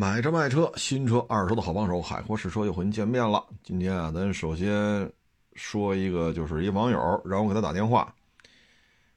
[0.00, 3.44] 买车卖车，新车二手的好帮手，海阔试车又和您见面了。
[3.64, 5.12] 今天啊，咱首先
[5.54, 8.14] 说一个，就是一网友让我给他打电话，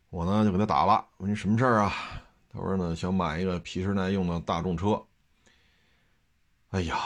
[0.09, 1.05] 我呢就给他打了。
[1.17, 1.94] 问你什么事儿啊？
[2.52, 4.99] 他说呢想买一个皮实耐用的大众车。
[6.71, 6.97] 哎呀，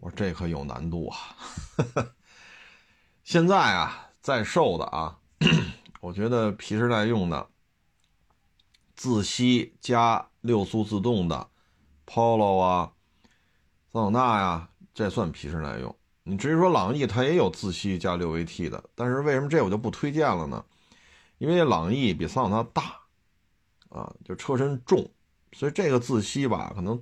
[0.00, 1.16] 我说这可有难度啊！
[3.24, 5.16] 现在啊，在售的啊，
[6.02, 7.48] 我觉得皮实耐用的
[8.94, 11.48] 自吸加六速自动的
[12.06, 12.92] Polo 啊。
[13.92, 15.94] 桑塔纳呀，这算皮实耐用。
[16.22, 20.64] 你至于说朗逸，它也有自吸加六 AT 的，但是为什么这我就不推荐了呢？
[21.36, 23.00] 因为朗逸比桑塔纳大，
[23.90, 25.06] 啊，就车身重，
[25.52, 26.96] 所以这个自吸吧，可能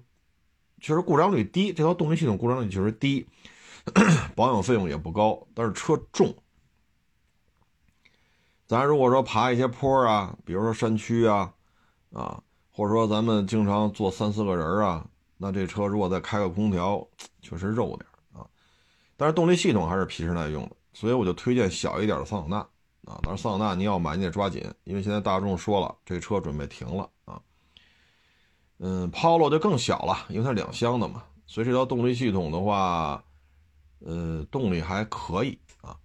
[0.81, 3.25] 确实故障率低，这套动力系统故障率确实低，
[4.35, 6.35] 保养费用也不高，但是车重。
[8.67, 11.55] 咱如果说爬一些坡啊，比如说山区啊，
[12.13, 15.07] 啊，或者说咱们经常坐三四个人啊。
[15.43, 17.03] 那这车如果再开个空调，
[17.41, 18.07] 确实肉点
[18.39, 18.47] 啊。
[19.17, 22.59] 但是动力系统还是皮实耐用的，所以我就推荐小一点的桑塔纳
[23.11, 23.19] 啊。
[23.23, 27.41] 但是桑塔纳你要买你得抓紧，因为现在大众说了，这车准备停了啊。
[28.81, 33.25] 嗯，Polo 就更小了，因为它两厢的嘛，所以这套动力系统的话，
[34.01, 35.97] 呃，动力还可以啊。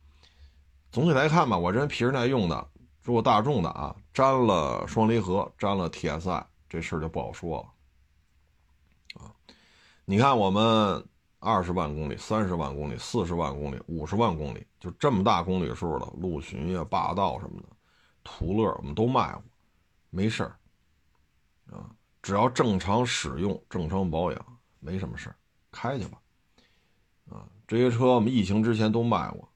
[0.92, 2.68] 总体来看吧，我认为皮实耐用的，
[3.02, 7.66] 如果大众的啊，沾了双离合，沾了 TSI，这事儿就不好说了。
[10.08, 11.04] 你看，我们
[11.40, 17.68] 二十万公里、三十万公里、四十万公里、五十万公里，就这么大公里数的陆巡呀、霸道什么的，
[18.24, 19.42] 途乐我们都卖过，
[20.12, 20.56] 没事儿
[21.72, 21.90] 啊，
[22.22, 25.36] 只要正常使用、正常保养，没什么事儿，
[25.72, 26.22] 开去吧。
[27.32, 29.50] 啊，这些车我们疫情之前都卖过，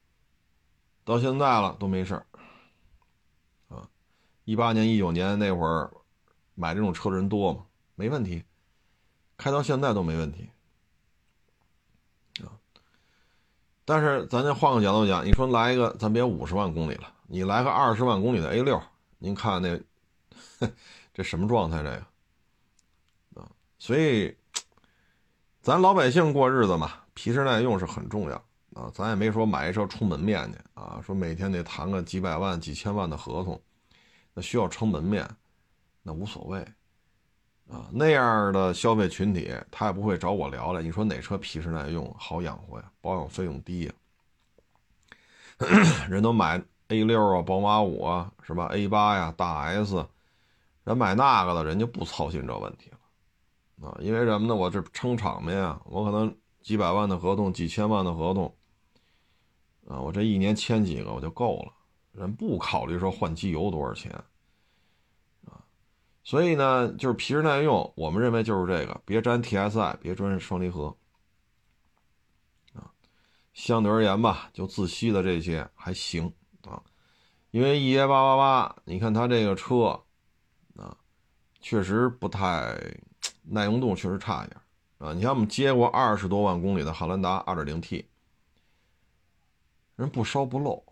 [1.04, 2.26] 到现在了都没事儿。
[3.68, 3.88] 啊，
[4.44, 5.88] 一八年、一九年那会儿
[6.56, 7.64] 买这种车的人多吗？
[7.94, 8.42] 没问题。
[9.40, 10.50] 开到现在都没问题，
[12.44, 12.52] 啊！
[13.86, 18.78] 但是咱再换个角度讲，你说来一个，咱别五十万公里了，你来个二十万公里的 A 六，
[19.16, 19.80] 您看那
[21.14, 21.78] 这什么状态？
[21.78, 23.48] 这个啊，
[23.78, 24.36] 所以
[25.62, 28.36] 咱老百姓过日子嘛，皮实耐用是很重要
[28.74, 28.92] 啊。
[28.92, 33.58] 咱也没说买一车出门面去啊，说每天得谈个几百万、几千万的合同，
[34.34, 35.26] 那需要撑门面，
[36.02, 36.62] 那无所谓。
[37.70, 40.82] 啊，那样的消费群体，他也不会找我聊聊。
[40.82, 42.90] 你说哪车皮实耐用、好养活呀？
[43.00, 43.92] 保养费用低呀？
[46.08, 50.04] 人都买 A 六啊、宝马五啊，是吧？A 八呀、大 S，
[50.82, 53.96] 人买那个的，人就不操心这问题了啊。
[54.00, 54.54] 因为什么呢？
[54.56, 58.52] 我这撑场面啊，我可能几百万的合同、几千万的合同
[59.86, 61.72] 啊，我这一年签几个我就够了。
[62.12, 64.12] 人不考虑说换机油多少钱。
[66.22, 70.94] 所以呢，就是皮实耐用，我们认为就是这个，别粘 TSI，别沾双离合，
[72.74, 72.92] 啊，
[73.54, 76.32] 相对而言吧，就自吸的这些还行
[76.62, 76.82] 啊，
[77.50, 80.02] 因为 EA 八八八，你看它这个车，
[80.76, 80.96] 啊，
[81.60, 82.78] 确实不太
[83.44, 84.60] 耐用度，确实差一点
[84.98, 85.14] 啊。
[85.14, 88.04] 你像我们接过二十多万公里的汉兰达 2.0T，
[89.96, 90.84] 人不烧不漏，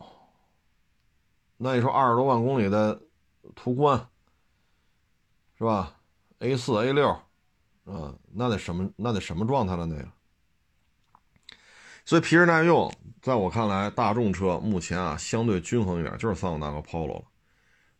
[1.58, 3.02] 那你说二十多万公里的
[3.54, 4.08] 途观？
[5.58, 6.00] 是吧
[6.38, 7.08] ？A 四、A 六，
[7.84, 8.88] 啊，那得什么？
[8.94, 9.86] 那得什么状态了？
[9.86, 10.08] 那个。
[12.04, 17.24] 所以皮实耐用，在我看来，大众车目前啊相对均衡一点，就是桑塔纳和 Polo 了。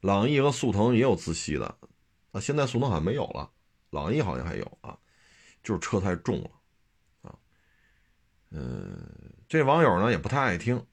[0.02, 1.66] 朗逸和速腾也有自吸的，
[2.30, 3.50] 啊，现在速腾好像没有了，
[3.90, 4.96] 朗逸好像还有啊，
[5.64, 6.50] 就是车太重了，
[7.22, 7.34] 啊，
[8.50, 9.04] 嗯，
[9.48, 10.86] 这网友呢也不太爱听，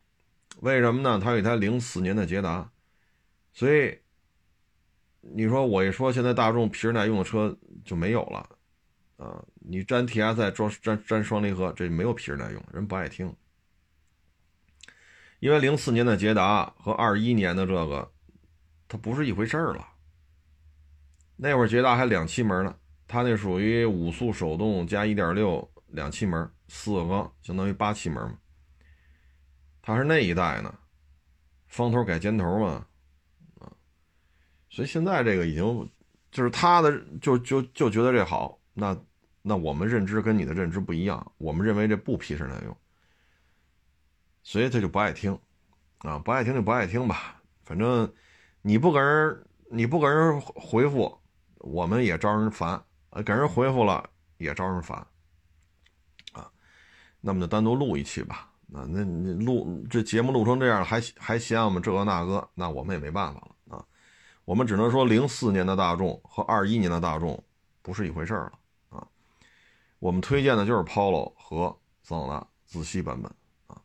[0.61, 1.19] 为什么呢？
[1.19, 2.71] 他有一台零四年的捷达，
[3.53, 3.99] 所以。
[5.33, 8.47] 你说我一说现在大众皮实耐用的车就没有了，
[9.17, 13.35] 啊，你粘 TSI 装粘粘双离合，这没有皮实耐用，人不爱听。
[15.39, 18.11] 因为零四年的捷达和二一年的这个，
[18.87, 19.87] 它不是一回事儿了。
[21.35, 22.75] 那会儿捷达还两气门呢，
[23.07, 28.37] 它那属于五速手动加一点六两气门，四个缸相当于八气门嘛。
[29.81, 30.73] 它是那一代呢，
[31.67, 32.87] 方头改尖头嘛。
[34.75, 35.89] 所以现在这个已经，
[36.31, 38.93] 就是他的就就就觉得这好，那
[39.41, 42.77] 那我们认知跟你的认知不一样，我们认为这不皮实耐用，
[44.43, 45.39] 所以他就不爱听，
[45.99, 48.13] 啊，不爱听就不爱听吧，反正
[48.61, 51.17] 你不给人你不给人回复，
[51.59, 54.97] 我们也招人烦，呃，给人回复了也招人烦，
[56.33, 56.51] 啊，
[57.21, 63.54] 那么就单独录一期吧，那那你录这节目录成这样，还还嫌我们这个那个，那我们也没办法了。
[64.45, 67.43] 我们只能说，零四年的大众和二一年的大众
[67.81, 68.51] 不是一回事了
[68.89, 69.07] 啊！
[69.97, 73.31] 我们推荐的就是 Polo 和桑塔纳自吸版本
[73.65, 73.81] 啊。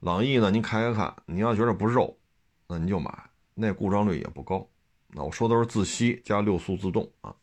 [0.00, 2.18] 朗逸呢，您开开看，你要觉得不肉，
[2.66, 4.66] 那您就买，那故障率也不高。
[5.08, 7.34] 那我说都是自吸加六速自动啊。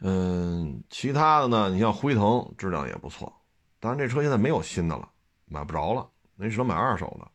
[0.00, 3.32] 嗯，其他的呢，你像辉腾质量也不错，
[3.80, 5.10] 当然这车现在没有新的了，
[5.46, 7.28] 买不着了，那只能买二手的。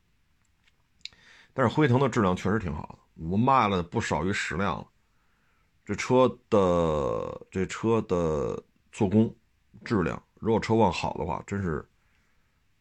[1.53, 2.98] 但是辉腾的质量确实挺好的，
[3.29, 4.87] 我卖了不少于十辆了。
[5.85, 9.35] 这车的这车的做工
[9.83, 11.87] 质量，如果车况好的话，真是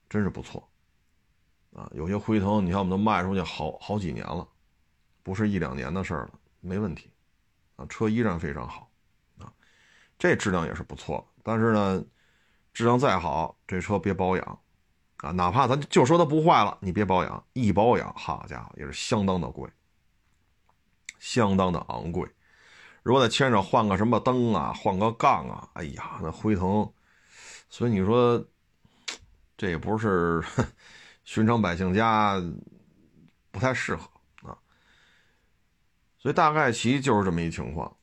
[0.09, 0.69] 真是不错
[1.75, 1.91] 啊！
[1.95, 4.47] 有些辉腾，你看我们都卖出去好好几年了，
[5.23, 7.11] 不是一两年的事儿了，没问题
[7.77, 8.91] 啊，车依然非常好
[9.39, 9.51] 啊，
[10.19, 11.27] 这质量也是不错。
[11.43, 12.05] 但是呢，
[12.75, 14.61] 质量再好，这车别保养
[15.19, 19.71] 啊，哪怕咱就说它不坏了，你别保养，一保养，好家伙，也是相当的贵，
[21.19, 22.29] 相当的昂贵。
[23.03, 26.93] 如果在牵扯换个什么灯啊，换个杠啊，哎呀，那辉腾，
[27.71, 28.45] 所以你说
[29.57, 30.43] 这也不是
[31.25, 32.39] 寻常百姓家，
[33.51, 34.11] 不太适合
[34.43, 34.59] 啊。
[36.19, 37.97] 所以大概其就是这么一情况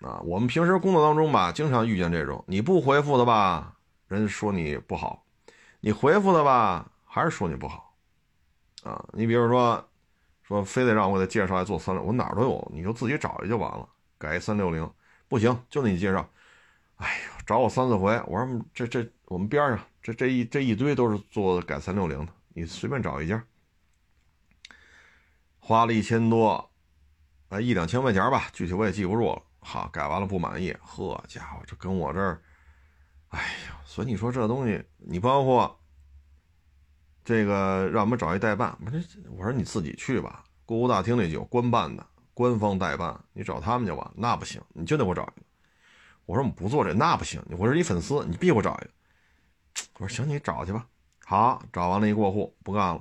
[0.00, 0.20] 啊。
[0.24, 3.76] 我们平时工作当中吧，经常遇见这种，你不回复的吧，
[4.06, 5.24] 人说你不好；
[5.80, 7.96] 你回复的吧，还是说你不好
[8.84, 9.04] 啊。
[9.12, 9.88] 你比如说，
[10.46, 13.88] 说非得让我给介绍来做三六，我哪儿都有，你就自己找去就完了。
[14.18, 14.88] 改三六零
[15.26, 16.28] 不行，就那你介绍。
[16.96, 23.42] 哎呦，找我三四回，我说这这我们边上这这一这一堆都是做改三六零的，你随便找一家，
[25.58, 26.70] 花了一千多，
[27.48, 29.42] 啊一两千块钱吧，具体我也记不住了。
[29.60, 32.42] 好，改完了不满意，呵家伙，这跟我这儿，
[33.30, 35.80] 哎呀，所以你说这东西，你包括
[37.24, 39.00] 这个让我们找一代办，我说
[39.36, 42.06] 我说你自己去吧，购物大厅里有官办的。
[42.36, 44.10] 官方代办，你找他们去吧。
[44.16, 45.46] 那不行，你就得给我找一个。
[46.26, 47.40] 我说我们不做这，那不行。
[47.56, 48.90] 我是一粉丝，你必给我找一个。
[50.00, 50.84] 我说行，你找去吧。
[51.24, 53.00] 好，找完了，一过户不干了。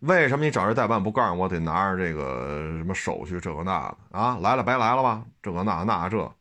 [0.00, 1.48] 为什么你找这代办不告诉我？
[1.48, 4.36] 得拿着这个什么手续，这个那的啊？
[4.38, 5.24] 来了白来了吧？
[5.40, 6.34] 这个那那这。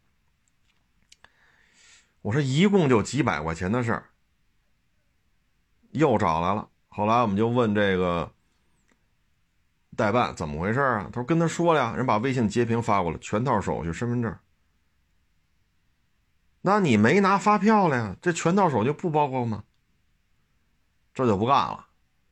[2.24, 4.06] 我说一共就几百块钱的事儿，
[5.92, 6.68] 又找来了。
[6.92, 8.32] 后来我们就问这个。
[9.94, 11.10] 代办怎么回事啊？
[11.12, 14.36] 他说跟他说了呀，人把微信截屏发过来，全套手续、身份证。
[16.62, 18.16] 那你没拿发票了呀？
[18.22, 19.64] 这全套手续不包括吗？
[21.14, 21.86] 这就不干了，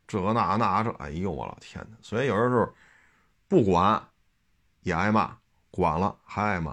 [0.08, 1.98] 这那那这，哎呦我老天哪！
[2.02, 2.74] 所以有的时候
[3.50, 4.02] 不管
[4.82, 5.38] 也挨骂，
[5.70, 6.72] 管了还挨骂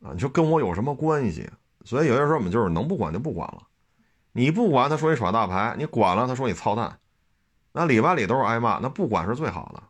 [0.00, 0.12] 啊！
[0.14, 1.50] 你说跟我有什么关系？
[1.84, 3.66] 所以有些时候我们就是能不管就不管了。
[4.36, 6.98] 你不管，他说你耍大牌；你管了，他说你操蛋。
[7.72, 9.82] 那里外里都是挨骂，那不管是最好的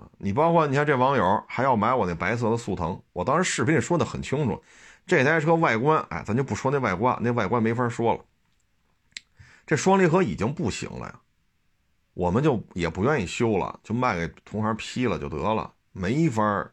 [0.00, 0.08] 啊！
[0.18, 4.62] 你包括你看这网友还要买我那白色的速腾，我当时视频里说的很清楚，
[5.04, 8.24] 这台车外观，哎，咱就不说那外观，那外观没法说了。
[9.66, 11.20] 这双离合已经不行了呀，
[12.14, 16.70] 我们就也不愿意修了，就卖给同行批了就得了，没法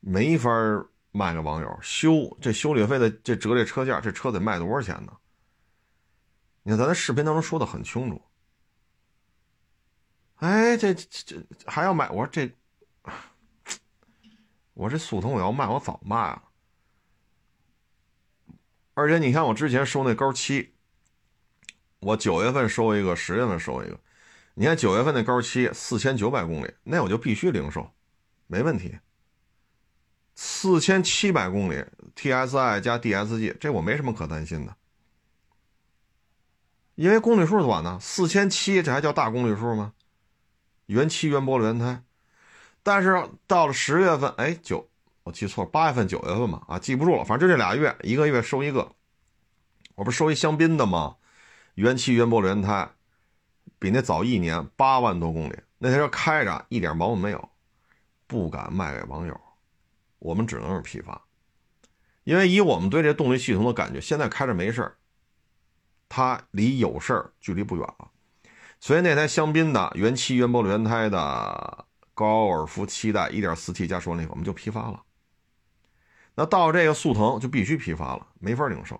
[0.00, 0.50] 没法
[1.16, 5.16] 卖给网友修，这修理费的这折这车价，这车得卖多少钱呢？
[6.64, 8.20] 你看，咱在视频当中说的很清楚。
[10.38, 12.10] 哎，这这这还要卖？
[12.10, 12.52] 我说这，
[14.72, 16.42] 我这速腾我要卖，我早卖了。
[18.94, 20.74] 而且你看，我之前收那高七，
[22.00, 24.00] 我九月份收一个，十月份收一个。
[24.54, 27.88] 你看九月份那高七四千九百公里，那我就必须零售，
[28.48, 28.98] 没问题。
[30.34, 31.84] 四千七百公里
[32.16, 34.76] TSI 加 DSG，这我没什么可担心的。
[36.94, 39.92] 因为公里数短呢，四千七，这还叫大公里数吗？
[40.86, 42.02] 原漆原玻璃原胎，
[42.82, 44.88] 但是到了十月份，哎，九，
[45.22, 48.92] 我记错，八月份九月份嘛，啊，记不住了，反正就这俩月，一个月收一个。
[49.94, 51.16] 我不是收一香槟的吗？
[51.74, 52.90] 原漆原玻璃原胎，
[53.78, 57.48] 比那早一年，八万多公里，那台车开着一点毛病没有，
[58.26, 59.40] 不敢卖给网友，
[60.24, 61.20] 我们只能是批发，
[62.24, 64.96] 因为以我们对这动力系统的感觉，现在开着没事儿。
[66.08, 68.08] 它离有事儿距离不远了，
[68.80, 75.02] 所以那台香槟的原漆原玻璃原胎的高尔夫七代 1.4T 加双离合，我们就批发了。
[76.36, 78.98] 那到这个速腾就必须批发了，没法零售。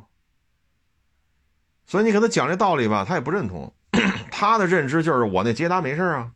[1.87, 3.75] 所以你给他讲这道理吧，他也不认同。
[4.31, 6.33] 他的认知就是我那捷达没事啊，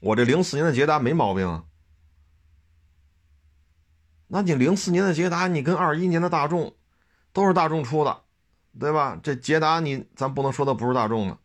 [0.00, 1.64] 我这零四年的捷达没毛病啊。
[4.28, 6.74] 那你零四年的捷达，你跟二一年的大众
[7.32, 8.22] 都是大众出的。
[8.78, 9.18] 对吧？
[9.20, 11.36] 这捷达你咱不能说它不是大众的，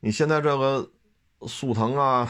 [0.00, 0.90] 你现在这个
[1.46, 2.26] 速腾啊，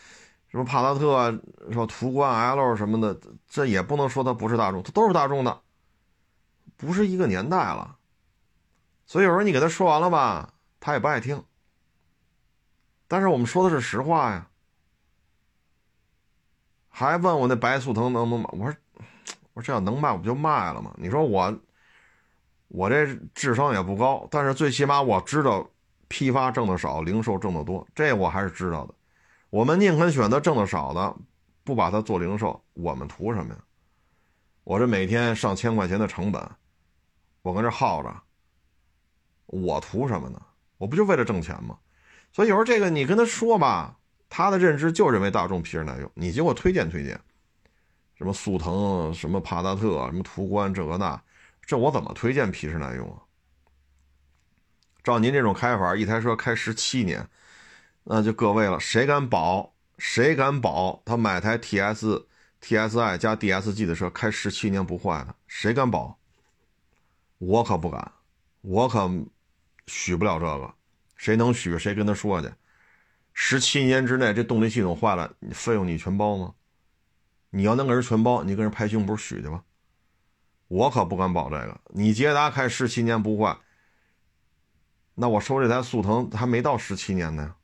[0.48, 1.30] 什么帕萨特
[1.70, 1.86] 什么？
[1.86, 5.60] 途观 L 什么的，这也不能说它不是大众，它都是大众的，
[6.78, 7.98] 不是一个年代了。
[9.04, 11.44] 所以有时候你给他说完了吧，他也不爱听。
[13.06, 14.48] 但是我们说的是实话呀。
[16.88, 18.48] 还问我那白速腾能不能买？
[18.52, 18.78] 我说，
[19.54, 20.94] 我说这要能卖，我不就卖了吗？
[20.98, 21.56] 你说我，
[22.68, 25.68] 我这智商也不高，但是最起码我知道
[26.08, 28.94] 批发挣的少，零售挣的多，这我还是知道的。
[29.50, 31.16] 我们宁肯选择挣的少的，
[31.62, 33.60] 不把它做零售，我们图什么呀？
[34.64, 36.42] 我这每天上千块钱的成本，
[37.42, 38.12] 我跟这耗着，
[39.46, 40.42] 我图什么呢？
[40.78, 41.78] 我不就为了挣钱吗？
[42.32, 43.96] 所以有时候这个你跟他说吧，
[44.28, 47.20] 他的认知就认为大众皮实耐用，你给我推荐推荐，
[48.16, 51.20] 什么速腾、什么帕萨特、什么途观这个那，
[51.66, 53.18] 这我怎么推荐皮实耐用啊？
[55.02, 57.28] 照您这种开法，一台车开十七年。
[58.04, 59.74] 那就各位了，谁敢保？
[59.98, 61.02] 谁敢保？
[61.04, 62.26] 他买台 T S
[62.60, 66.18] T S I 加 D S G 的车，开十七年不坏的，谁敢保？
[67.38, 68.12] 我可不敢，
[68.60, 69.10] 我可
[69.86, 70.74] 许不了这个。
[71.16, 71.78] 谁能许？
[71.78, 72.50] 谁跟他说去？
[73.32, 76.54] 十七年之内这动力系统坏了，费用你全包吗？
[77.56, 79.62] 你要能给人全包，你跟人拍胸脯许去吧。
[80.66, 81.80] 我可不敢保这个。
[81.90, 83.56] 你捷达开十七年不坏，
[85.14, 87.54] 那我收这台速腾还没到十七年呢。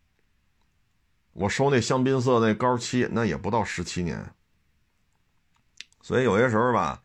[1.33, 4.33] 我收那香槟色那高七，那也不到十七年，
[6.01, 7.03] 所以有些时候吧，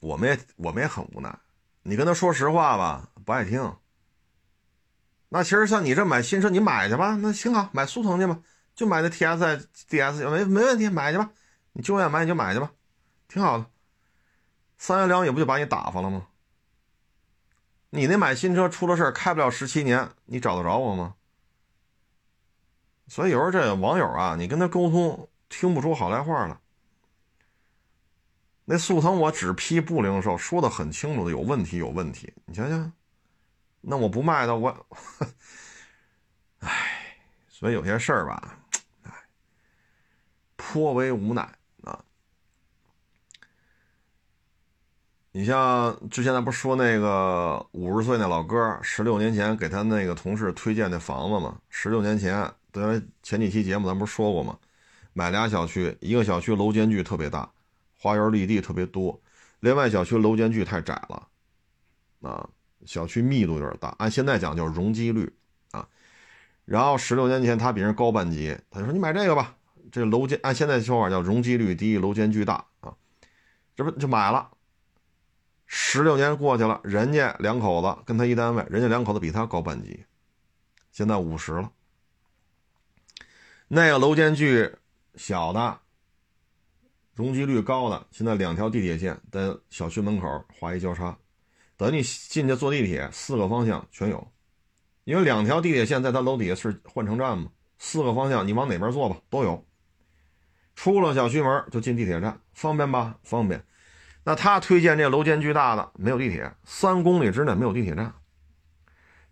[0.00, 1.38] 我们也我们也很无奈。
[1.82, 3.76] 你跟他说实话吧，不爱听。
[5.28, 8.40] 那其实像你这买新车，你买去吧，那挺好，买速腾去吧，
[8.78, 11.28] 就买那 T S I D S 没没问题，买去吧，
[11.72, 12.70] 你就愿买你就买去吧，
[13.26, 13.66] 挺好的。
[14.76, 16.28] 三言两语不就把你打发了吗？
[17.90, 21.16] 你那买新车出了事儿开不了十七年，你找得着我吗？
[23.08, 26.60] 所以有时候这网友啊，你跟他沟通听不出好赖话了。
[28.64, 32.32] 那速腾我只批不零售，说的很清楚的，有问题有问题。
[32.44, 32.92] 你想想，
[33.80, 34.86] 那我不卖的我，
[36.60, 37.16] 唉，
[37.48, 38.56] 所以有些事儿吧，
[40.70, 41.42] 颇为无奈
[41.82, 41.98] 啊。
[45.32, 51.58] 你像之前咱不是说那个五十岁那老哥，十六年前给他那个同事推荐那房子吗？
[51.70, 52.50] 十六年前。
[52.74, 54.56] 因为前几期节目咱不是说过吗？
[55.12, 57.50] 买俩小区，一个小区楼间距特别大，
[57.98, 59.20] 花园绿地特别多；
[59.58, 61.28] 另外小区楼间距太窄了，
[62.20, 62.48] 啊，
[62.86, 63.92] 小区密度有点大。
[63.98, 65.28] 按现在讲叫容积率
[65.72, 65.88] 啊。
[66.66, 69.56] 然后十六年前他比人高半级，他就说你买这个吧，
[69.90, 72.94] 这楼间按现在的说法叫容积率低，楼间距大啊，
[73.74, 74.50] 这不就买了？
[75.66, 80.04] 十六年过去了，人家两口子跟他一单位，人家两口子比他高半级，
[80.90, 81.70] 现在五十了。
[83.68, 84.74] 那个楼间距
[85.14, 85.80] 小的、
[87.14, 91.18] 容积率高的，现在两条地铁线在小区门口划一交叉，
[91.76, 94.32] 等你进去坐地铁，四个方向全有，
[95.04, 99.67] 因为两条地铁线在他楼底下是换乘站嘛，四个方向你往哪边坐吧都有。
[100.78, 103.18] 出了小区门就进地铁站，方便吧？
[103.24, 103.64] 方便。
[104.22, 108.14] 那他推荐这楼间距大的没有地铁，三公里之内没有地铁站。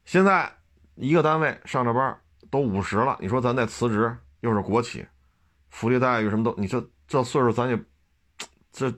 [0.05, 0.53] 现在
[0.97, 4.17] 一个单位上着班都五十了，你说咱再辞职？
[4.41, 5.07] 又是国企，
[5.71, 7.81] 福利待遇什么都，你这这岁数咱也，
[8.73, 8.93] 这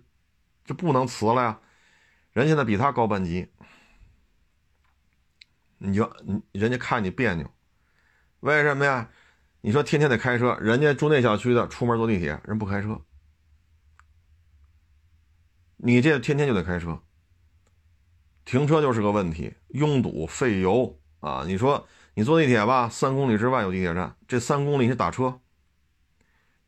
[0.65, 1.61] 这不能辞了呀。
[2.33, 3.47] 人现在比他高半级，
[5.77, 7.47] 你就你人家看你别扭，
[8.41, 9.11] 为什么呀？
[9.61, 13.01] 你说天天得开车，人家住那小区的出门坐地铁，人不开车，
[15.77, 17.03] 你这天天就得开车，
[18.45, 21.45] 停车就是个问题，拥堵费油啊！
[21.47, 21.87] 你说。
[22.15, 25.41] 你坐地铁吧，三公里之外有地铁站，这三公里是打车、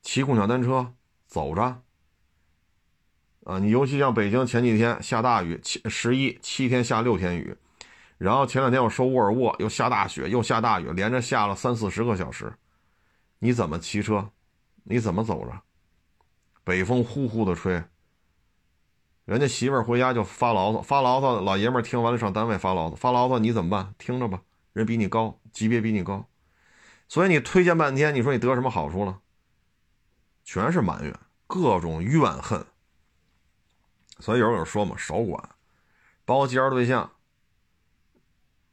[0.00, 0.94] 骑共享单车、
[1.26, 1.82] 走着。
[3.42, 7.56] 啊，你尤其像北京前几天下大雨，七十一七天下六天雨，
[8.16, 12.54] 然后前两天我收沃尔沃又下大雪又下大雨，连着下了三四十个小时，
[13.40, 14.30] 你怎么骑车？
[14.84, 15.62] 你怎么走着？
[16.62, 17.82] 北风呼呼的吹，
[19.24, 23.94] 人家媳妇儿回家就发牢骚，发牢骚，老爷们儿听完了上单位发牢骚，发牢骚你怎么办？
[23.98, 24.42] 听着吧。
[24.72, 26.28] 人比你高，级别比你高，
[27.08, 29.20] 所以你推荐半天，你说你得什么好处了？
[30.44, 32.64] 全是埋怨，各种怨恨。
[34.18, 35.56] 所以有人说嘛，少管，
[36.24, 37.10] 包括介绍对象，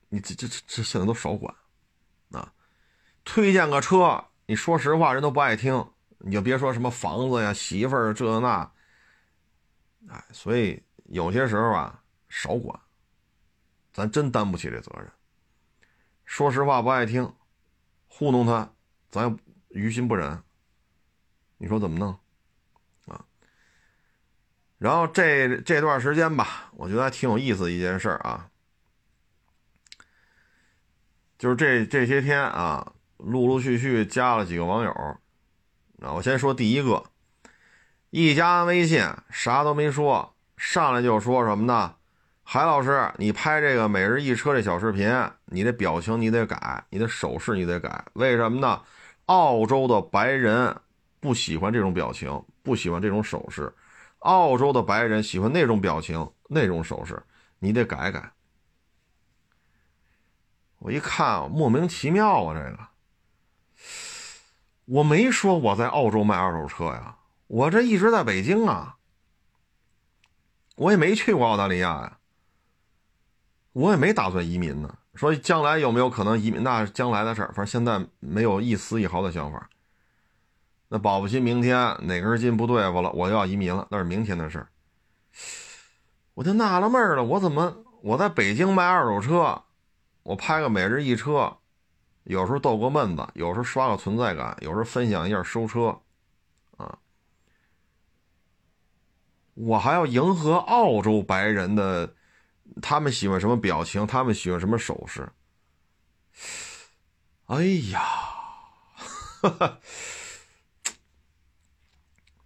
[0.09, 1.55] 你这这这这现在都少管
[2.31, 2.53] 啊。
[3.23, 5.85] 推荐个车，你说实话，人都不爱听，
[6.19, 8.71] 你就别说什么房子呀、媳妇儿这那。
[10.07, 12.79] 哎，所以有些时候啊，少管，
[13.91, 15.11] 咱真担不起这责任。
[16.23, 17.29] 说实话不爱听，
[18.07, 18.73] 糊弄他，
[19.09, 19.37] 咱
[19.69, 20.41] 于心不忍。
[21.57, 22.17] 你说怎么弄？
[23.07, 23.25] 啊？
[24.77, 28.49] 然后这这段时间吧，我觉得还挺有意思的一件事儿啊，
[31.37, 34.91] 就是这这些天啊，陆陆续续加了几个网友。
[36.01, 37.03] 啊，我先说第一个，
[38.09, 41.95] 一加完微信啥都没说，上来就说什么呢？
[42.43, 45.11] 海老师，你拍这个每日一车这小视频，
[45.45, 48.81] 你的表情你得改，你的手势你得改，为什么呢？
[49.25, 50.75] 澳洲的白人。
[51.19, 53.73] 不喜欢这种表情，不喜欢这种手势。
[54.19, 57.21] 澳洲的白人喜欢那种表情、那种手势，
[57.57, 58.31] 你得改改。
[60.77, 62.53] 我一看，莫名其妙啊！
[62.53, 62.77] 这个，
[64.87, 67.17] 我没说我在澳洲卖二手车呀，
[67.47, 68.95] 我这一直在北京啊，
[70.77, 72.17] 我也没去过澳大利亚呀，
[73.73, 74.97] 我也没打算移民呢。
[75.13, 79.67] 说将来有没有可能移民，那将来的事儿，反正现在没有一丝一毫的想法。
[80.87, 84.67] 那保不齐明天哪根筋不对付了，我要移民了，那是明天的事儿。
[86.35, 89.63] 我就纳了闷了，我怎么我在北京卖二手车，
[90.23, 91.57] 我拍个每日一车，
[92.27, 95.97] 有时候逗个闷子，有时候刷个存在感，有时候分享一下收车，
[96.75, 96.97] 啊，
[99.53, 102.13] 我还要迎合澳洲白人的，
[102.81, 105.31] 他们喜欢什么表情，他们喜欢什么手势。
[107.45, 108.01] 哎呀，
[109.41, 109.79] 哈哈。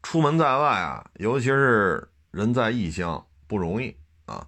[0.04, 4.48] 出门在外啊，尤其是人在异乡不容易啊。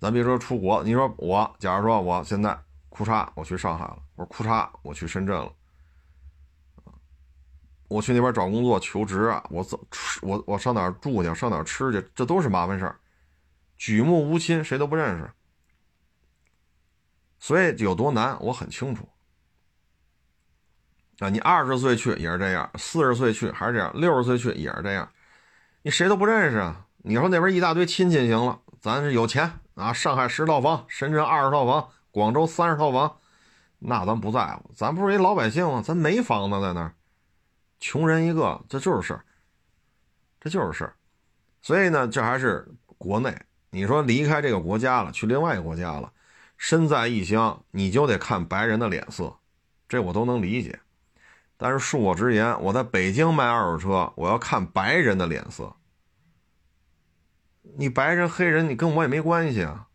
[0.00, 5.52] 咱别说出国，你说我，假如说我现在裤衩我去上海了，我说裤衩我去深圳了，
[7.88, 9.78] 我去那边找工作求职啊，我走
[10.22, 12.98] 我我上哪儿住去，上哪儿吃去，这都是麻烦事儿。
[13.76, 15.30] 举目无亲，谁都不认识，
[17.38, 19.08] 所以有多难，我很清楚。
[21.18, 25.10] 啊，你二十岁去也是这样，四十岁去还是这样，六十岁去也是这样，
[25.82, 26.86] 你谁都不认识啊！
[26.98, 33.18] 你说那边一大堆亲戚行了，咱是有钱啊，上海十套房，深圳二十套房，广州三十套房，
[33.84, 35.82] 那咱不在乎，咱不是一老百姓吗？
[35.84, 36.94] 咱没房子在那儿，
[37.80, 39.24] 穷人一个，这就是事儿，
[40.40, 40.94] 这就是事儿。
[41.60, 42.66] 所以呢，这还是
[42.96, 43.36] 国内。
[43.70, 46.12] 你说离开这个国家了，去另外一个国家了，
[46.56, 49.34] 身在异乡，你就得看白人的脸色，
[49.88, 50.78] 这我都能理解。
[51.56, 55.74] 但是恕我直言，我在北京卖二手车，我要看白人的脸色。
[57.76, 59.70] 你白人黑人，你跟我也没关系啊。
[59.70, 59.88] 啊，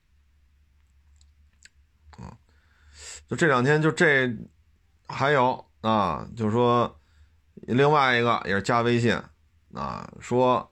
[3.28, 4.36] 就这两天就这，
[5.08, 7.00] 还有啊，就说
[7.56, 9.20] 另外一个也是加微信
[9.74, 10.72] 啊，说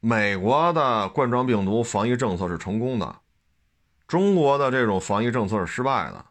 [0.00, 3.20] 美国的冠状病毒防疫政策是成功的，
[4.06, 6.24] 中国的这种防疫政策是失败的。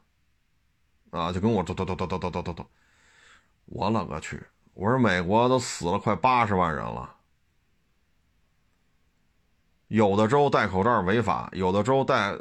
[1.11, 2.65] 啊，就跟我叨叨叨叨叨叨叨叨叨，
[3.65, 4.41] 我勒个去！
[4.73, 7.17] 我说美国都死了快八十万人了，
[9.89, 12.33] 有的州戴口罩违法，有的州戴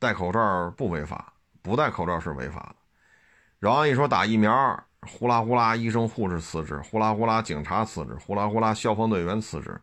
[0.00, 1.32] 戴口罩不违法，
[1.66, 2.76] 不戴口罩是违法的。
[3.58, 9.80] 然后一说打疫苗，呼啦呼啦，医生护士辞职，呼啦呼啦，警察辞职，呼啦呼啦，消防队员辞职。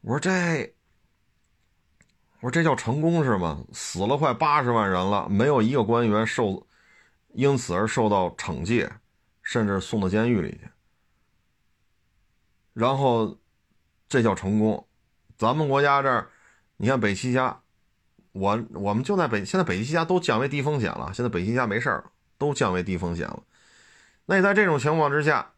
[0.00, 0.74] 我说这，
[2.40, 3.62] 我说这叫成功是吗？
[3.74, 6.66] 死了快八十万人了，没有一个官员受。
[7.34, 8.90] 因此而受到惩戒，
[9.42, 10.68] 甚至送到监狱里去。
[12.72, 13.36] 然后，
[14.08, 14.88] 这叫成功。
[15.36, 16.30] 咱们国家这儿，
[16.78, 17.60] 你看北七家，
[18.38, 21.10] 我我们就在北，现在北七家都降为低风险了。
[21.12, 22.04] 现在北七家没事儿，
[22.38, 23.42] 都降为低风险了。
[24.26, 25.52] 那你在这种情况之下，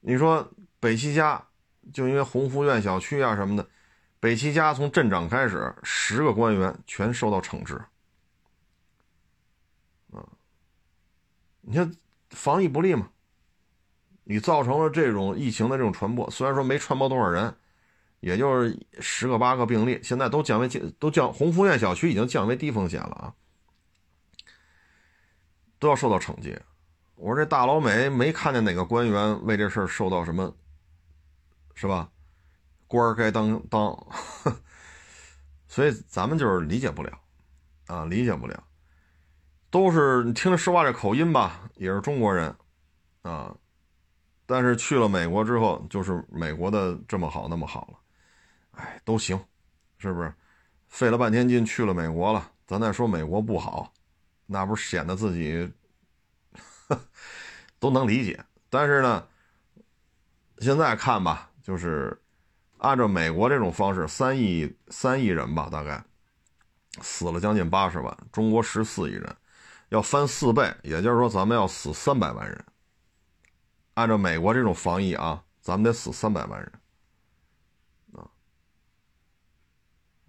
[0.00, 1.46] 你说北七家
[1.92, 3.68] 就因为鸿福苑小区啊什么的，
[4.20, 7.80] 北七家从镇长开始，十个官员全受到惩治。
[11.66, 11.90] 你看，
[12.28, 13.08] 防疫不力嘛，
[14.24, 16.30] 你造成了这种疫情的这种传播。
[16.30, 17.56] 虽然说没传播多少人，
[18.24, 20.66] 也就是十个八个病例，现在都降为
[20.98, 23.34] 都降，鸿福苑小区已经降为低风险了啊，
[25.78, 26.58] 都要受到惩戒。
[27.16, 30.56] 我说这大老美没看见哪个官员为这事儿受到什么，
[31.74, 32.10] 是吧？
[32.86, 34.06] 官儿该当当，
[35.68, 37.20] 所以咱们就是理解不了
[37.88, 38.64] 啊，理解不了。
[39.68, 42.56] 都是你听着说话这口音吧，也是中国人，
[43.20, 43.54] 啊，
[44.46, 47.98] 但是去了美国之后，就是美国的这么好那么好了，
[48.76, 49.38] 哎，都行，
[49.98, 50.32] 是不是？
[50.88, 53.92] 费了半天劲去了美国了，咱再说美国不好，
[54.46, 55.72] 那不是显得自己
[57.80, 58.44] 都能理解。
[58.70, 59.26] 但是呢，
[60.58, 62.20] 现在看吧，就是
[62.78, 66.04] 按照美国这种方式，三亿三亿人吧，大概
[67.00, 69.36] 死了将近八十万，中国十四亿人。
[69.90, 72.64] 要翻四倍，也就是说咱们要死三百万人。
[73.94, 76.72] 按照美国这种防疫啊，咱们得死三百万人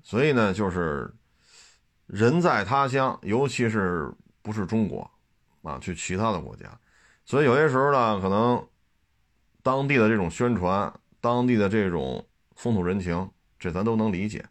[0.05, 1.11] 所以呢，就是
[2.05, 4.13] 人在他乡，尤其是
[4.43, 5.09] 不是中国
[5.63, 6.65] 啊，去其他的国家，
[7.25, 8.63] 所以有些时候呢，可能
[9.63, 12.23] 当地的这种宣传，当地的这种
[12.55, 14.45] 风土人情，这咱都能理解。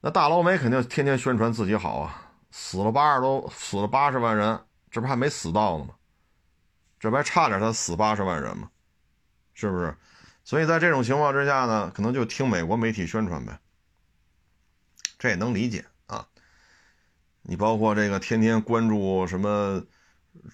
[0.00, 5.94] 那大老美肯定天天宣传自己好啊，死了八十多，死了八十万人，这不还没死到呢吗？
[7.00, 8.70] 这不还差点他死八十万人吗？
[9.54, 9.92] 是不是？
[10.44, 13.58] 所以在这种情况之下呢，可能就听美国媒体宣传呗。
[15.26, 16.24] 这也能理解啊。
[17.42, 19.84] 你包括这个天天关注什么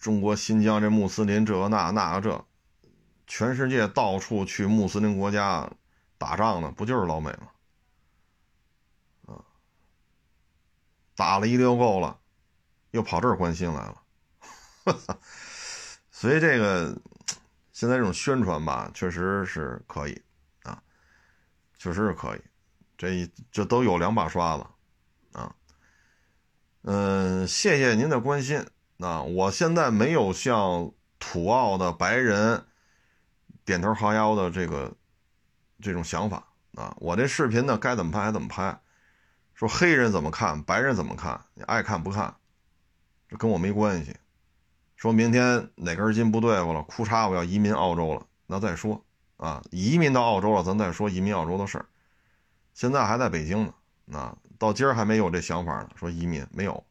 [0.01, 2.47] 中国新疆这穆斯林这那那个这，
[3.27, 5.71] 全世界到处去穆斯林国家
[6.17, 9.35] 打仗的，不就是老美吗？
[9.35, 9.45] 啊，
[11.15, 12.19] 打了一溜够了，
[12.93, 14.03] 又跑这儿关心来了。
[14.85, 15.19] 哈 哈
[16.11, 16.97] 所以这个
[17.73, 20.23] 现在这种宣传吧，确实是可以
[20.63, 20.83] 啊，
[21.77, 22.41] 确实是可以，
[23.03, 24.65] 这这都有两把刷子
[25.33, 25.53] 啊。
[26.83, 28.65] 嗯，谢谢您的关心
[28.99, 32.65] 啊，我现在没有像土澳的白人
[33.65, 34.95] 点头哈腰的这个
[35.81, 36.95] 这种想法啊。
[37.01, 38.81] 我这视频呢，该怎么拍还怎么拍，
[39.53, 42.33] 说黑人怎么看，白人怎么看，你爱看不看，
[43.29, 44.15] 这跟我没关系。
[44.95, 49.05] 说明天哪根筋不对付了，哭嚓我要移民澳洲了，那再说
[49.39, 51.87] 啊，移民到澳洲了，咱再说移民澳洲的事儿。
[52.75, 53.73] 现在还在北京
[54.07, 56.85] 呢，啊，到今儿还没有这想法呢，说移民没有。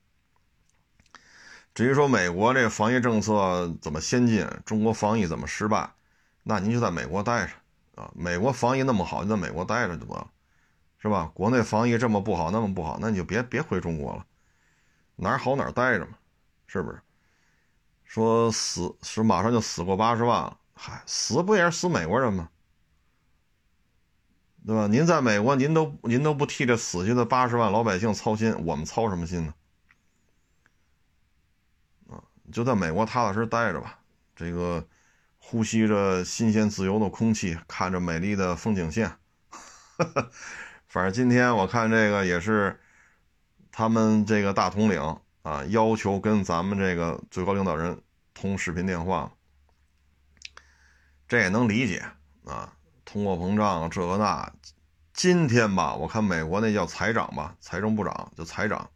[1.73, 5.89] 至于说美国这防疫政策怎么先进，中国防疫怎么失败，
[6.43, 10.29] 那您就在美国待着啊，美国防疫那么好，就在美国待着就得了，
[10.99, 11.31] 是吧？
[11.33, 14.25] 国内防疫这么不好，那么不好，那你就别别回中国了，
[15.15, 16.17] 哪儿好哪儿待着嘛，
[16.67, 17.01] 是不是？
[18.03, 22.49] 说死是马上就死过八十万了，嗨，死不也是死美国人吗？
[24.65, 24.87] 对吧？
[24.87, 29.53] 您在美国，您都您都不替这死去的八十万老百姓操心，我们操什么心呢？
[32.09, 33.99] 啊，就在美国踏踏实待着吧，
[34.35, 34.87] 这个
[35.37, 39.11] 呼吸着新鲜自由的空气，看着美丽的风景线。
[40.87, 42.79] 反正今天我看这个也是
[43.71, 45.17] 他们这个大统领。
[45.43, 47.99] 啊，要求跟咱们这个最高领导人
[48.31, 49.33] 通视频电话，
[51.27, 52.05] 这也能理解
[52.45, 52.71] 啊。
[53.11, 54.49] 通货膨胀这个那，
[55.11, 58.89] 今天吧，我看美国那叫财长吧，财政部长就财长，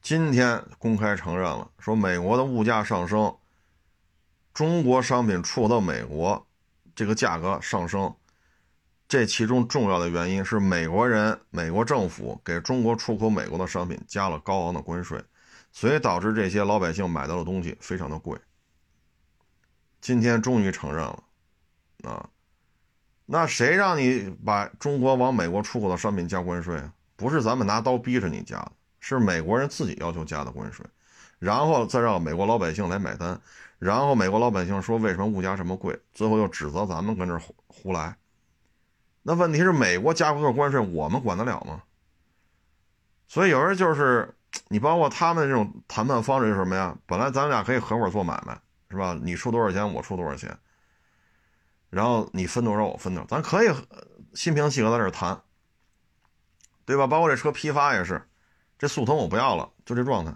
[0.00, 3.36] 今天公开承认了，说美国的物价上升，
[4.54, 6.46] 中国商品出口到美国
[6.94, 8.14] 这个价格上升，
[9.08, 15.20] 这其中重要的原因是美国人、美国政府给中国出口美国的商品加了高昂的关税。
[15.72, 18.38] 所以导致这些老百姓买到的东西非常的贵。
[20.00, 21.22] 今天终于承认了，
[22.04, 22.28] 啊，
[23.30, 26.90] 那谁让你把中国往美国出口的商品加关税啊？
[27.14, 30.86] 不是咱们拿刀逼着你加的，是美国人自己要求加的关税，
[31.38, 33.38] 然后再让美国老百姓来买单，
[33.78, 38.16] 然后美国老百姓说为什么物价这么贵，最后又指责咱们跟这胡胡来。
[39.22, 41.82] 那问题是美国加个关税，我们管得了吗？
[43.26, 44.34] 所以有人就是。
[44.68, 46.96] 你包括他们这种谈判方式是什么呀？
[47.04, 48.58] 本来咱俩可以合伙做买卖，
[48.90, 49.16] 是吧？
[49.22, 50.58] 你出多少钱，我出多少钱，
[51.90, 53.68] 然后你分多少，我分多少，咱可以
[54.34, 55.40] 心平气和在这谈，
[56.84, 57.06] 对吧？
[57.06, 58.28] 包括这车批发也是，
[58.78, 60.34] 这速腾我不要了，就这状态，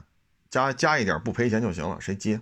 [0.50, 2.40] 加加一点不赔钱就行了，谁接？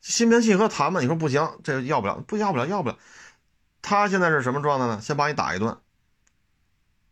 [0.00, 1.00] 心平气和谈嘛。
[1.00, 2.96] 你说不行，这要不了，不要不了，要不了。
[3.82, 5.00] 他现在是什么状态呢？
[5.00, 5.76] 先把你打一顿，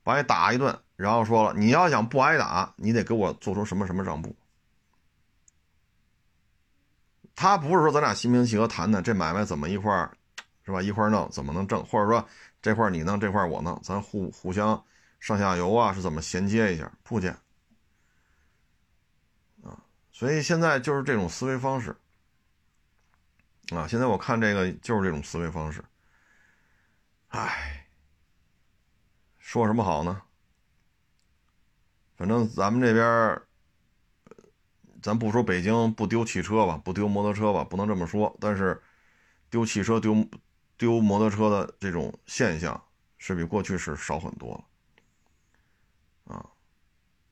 [0.02, 0.78] 把你打一顿。
[0.96, 4.34] 然后说了，你要想不挨打，你得给我做出什么什么让步。
[7.34, 10.15] 他不是说咱俩心平气和谈谈这买卖怎么一块儿，
[10.66, 10.82] 是吧？
[10.82, 11.82] 一块儿弄怎么能挣？
[11.86, 12.28] 或者说
[12.60, 14.84] 这块你弄，这块我弄，咱互互相
[15.20, 16.92] 上下游啊，是怎么衔接一下？
[17.04, 17.32] 不见
[19.62, 19.80] 啊，
[20.12, 21.96] 所以现在就是这种思维方式
[23.70, 23.86] 啊。
[23.86, 25.84] 现在我看这个就是这种思维方式，
[27.28, 27.86] 唉，
[29.38, 30.20] 说什么好呢？
[32.16, 33.40] 反正咱们这边
[35.02, 38.36] 咱不说北京不丢汽车吧，不丢摩托车吧，不能这么说。
[38.40, 38.82] 但是，
[39.50, 40.26] 丢汽车、丢
[40.76, 42.80] 丢摩托车的这种现象
[43.18, 44.54] 是比过去是少很多
[46.26, 46.46] 了，啊，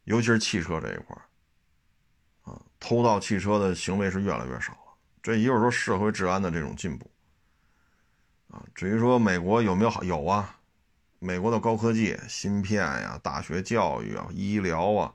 [0.05, 1.17] 尤其是汽车这一块
[2.43, 4.79] 啊，偷盗汽车的行为是越来越少了。
[5.23, 7.11] 这也就是说社会治安的这种进步，
[8.49, 10.61] 啊，至于说美国有没有好，有啊。
[11.19, 15.15] 美国的高科技、芯片呀、大学教育啊、医疗啊，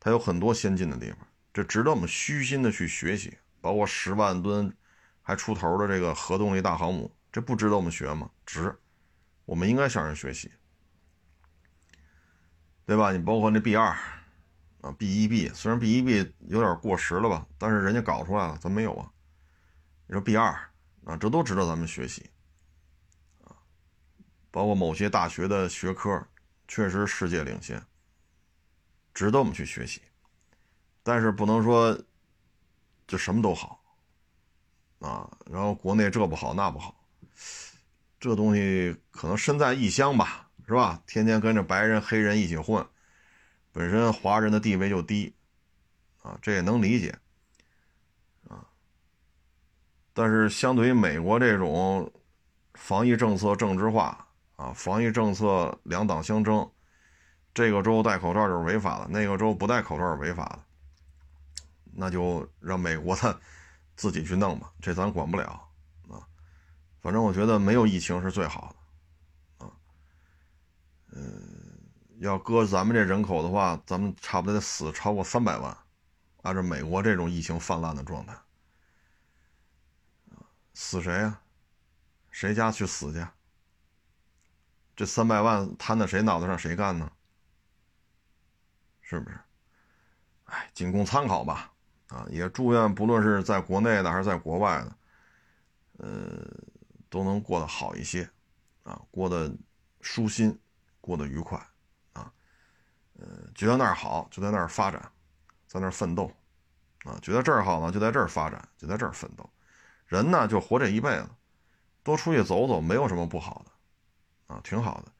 [0.00, 1.18] 它有很多先进的地方，
[1.52, 3.36] 这值得我们虚心的去学习。
[3.60, 4.74] 包括十万吨
[5.20, 8.30] 还出头的这个核动力大航母，这不值得我们学吗？
[8.46, 8.78] 值，
[9.46, 10.52] 我们应该向人学习，
[12.84, 13.10] 对吧？
[13.10, 13.96] 你包括那 B 二
[14.82, 19.10] 啊，B 一 B，虽然 B 一 B 有点过时了吧，但是人家搞出来了，咱没有啊。
[20.06, 20.52] 你说 B 二
[21.04, 22.30] 啊，这都值得咱们学习
[23.44, 23.56] 啊。
[24.50, 26.28] 包括某些大学的学科，
[26.68, 27.82] 确实世界领先，
[29.14, 30.02] 值得我们去学习，
[31.02, 31.98] 但是不能说。
[33.04, 33.84] 就什么都好，
[35.00, 37.01] 啊，然后国内这不好那不好，
[38.22, 41.02] 这东西可能身在异乡吧，是吧？
[41.08, 42.86] 天天跟着白人黑人一起混，
[43.72, 45.34] 本身华人的地位就低，
[46.22, 47.12] 啊，这也能理解，
[48.48, 48.64] 啊，
[50.12, 52.08] 但是相对于美国这种
[52.74, 56.70] 防疫政策政治化，啊，防疫政策两党相争，
[57.52, 60.60] 这个州戴口罩就是违法的，那个州不戴口罩是违法的。
[61.92, 63.36] 那就让美国他
[63.96, 65.60] 自己去弄吧，这咱管不了。
[67.02, 68.74] 反正我觉得没有疫情是最好
[69.58, 69.72] 的啊。
[71.10, 71.78] 嗯，
[72.20, 75.76] 要搁咱们这人口的话，咱们差不多得死超过三百万。
[76.42, 78.36] 按照美国这种疫情泛滥的状态，
[80.74, 81.40] 死谁呀？
[82.30, 83.26] 谁家去死去？
[84.96, 87.10] 这三百万摊在谁脑袋上，谁干呢？
[89.00, 89.38] 是不是？
[90.46, 91.72] 哎，仅供参考吧。
[92.08, 94.96] 啊，也祝愿不论是在国内的还是在国外的，
[95.98, 96.44] 呃，
[97.12, 98.26] 都能过得好一些，
[98.84, 99.54] 啊，过得
[100.00, 100.58] 舒心，
[100.98, 101.58] 过得愉快，
[102.14, 102.32] 啊，
[103.18, 104.98] 呃，觉得那儿好就在那儿发展，
[105.66, 106.32] 在那儿奋斗，
[107.04, 109.46] 啊，觉得这儿好呢就在这儿发展，就在这儿奋斗。
[110.06, 111.28] 人呢就活这一辈子，
[112.02, 115.12] 多出去走走没有什么不好的，啊，挺好的。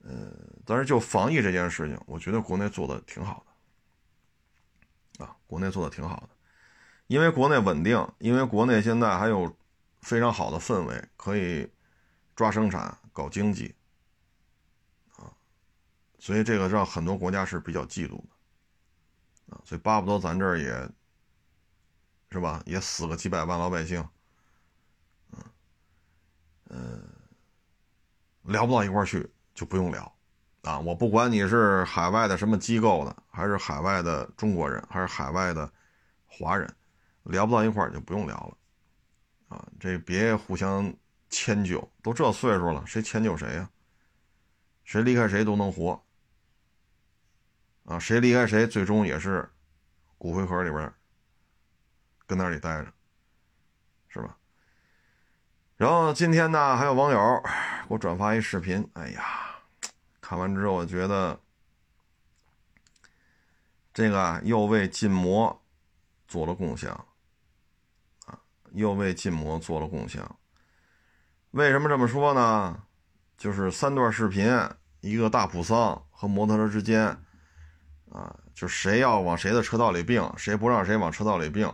[0.00, 0.30] 呃，
[0.66, 3.42] 但是就防疫这件事情，我觉得国内做的挺好
[5.18, 5.24] 的。
[5.24, 6.28] 啊，国内做的挺好的，
[7.06, 9.56] 因为国内稳定，因为国内现在还有
[10.00, 11.70] 非常好的氛围，可以
[12.34, 13.74] 抓生产、搞经济，
[15.16, 15.32] 啊，
[16.18, 20.88] 所以这个让很多国家是比较嫉妒的，啊，所以巴不得咱这儿也，
[22.30, 24.08] 是吧，也死个几百万老百姓，
[25.32, 25.44] 嗯，
[26.68, 27.00] 呃，
[28.42, 30.14] 聊不到一块儿去就不用聊。
[30.62, 35.72] 啊，我不管你是海外的什么机构的，还是海外的中国人，还是海外的
[36.26, 36.76] 华人，
[37.22, 38.56] 聊不到一块儿就不用聊了。
[39.48, 40.92] 啊，这别互相
[41.28, 43.68] 迁就，都这岁数了，谁迁就谁呀？
[44.84, 46.02] 谁离开谁都能活。
[47.84, 49.50] 啊，谁离开谁，最终也是
[50.18, 50.92] 骨灰盒里边
[52.26, 52.92] 跟那里待着，
[54.08, 54.36] 是吧？
[55.76, 57.42] 然后今天呢，还有网友
[57.88, 59.44] 给我转发一视频，哎呀。
[60.20, 61.40] 看完之后，我觉得
[63.94, 65.62] 这个又为禁摩
[66.26, 66.94] 做了贡献，
[68.72, 70.22] 又为禁摩做了贡献。
[71.52, 72.82] 为什么这么说呢？
[73.36, 74.50] 就是三段视频，
[75.00, 77.06] 一个大普桑和摩托车之间
[78.10, 81.72] 啊，就谁要往谁的车道里并，谁不让谁往车道里并。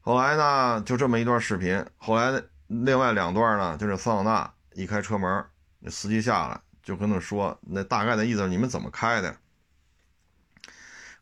[0.00, 1.84] 后来呢，就这么一段视频。
[1.96, 5.44] 后来另外两段呢，就是桑塔纳一开车门，
[5.78, 6.60] 那司机下来。
[6.82, 9.34] 就跟他说，那大概的意思，你们怎么开的？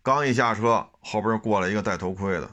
[0.03, 2.51] 刚一下车，后边过来一个戴头盔的，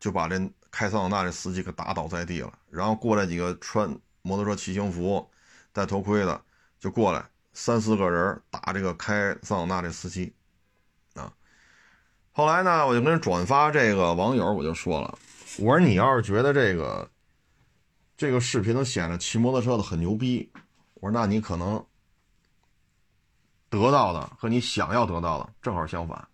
[0.00, 0.36] 就把这
[0.70, 2.52] 开桑塔纳这司机给打倒在地了。
[2.70, 3.88] 然后过来几个穿
[4.22, 5.28] 摩托车骑行服、
[5.72, 6.40] 戴头盔的，
[6.78, 10.32] 就过来三四个人打这个开桑塔纳这司机。
[11.14, 11.32] 啊，
[12.32, 15.18] 后来呢，我就跟转发这个网友我就说了，
[15.58, 17.10] 我说你要是觉得这个
[18.16, 20.50] 这个视频能显得骑摩托车的很牛逼，
[20.94, 21.84] 我说那你可能。
[23.72, 26.26] 得到的和你想要得到的正好相反。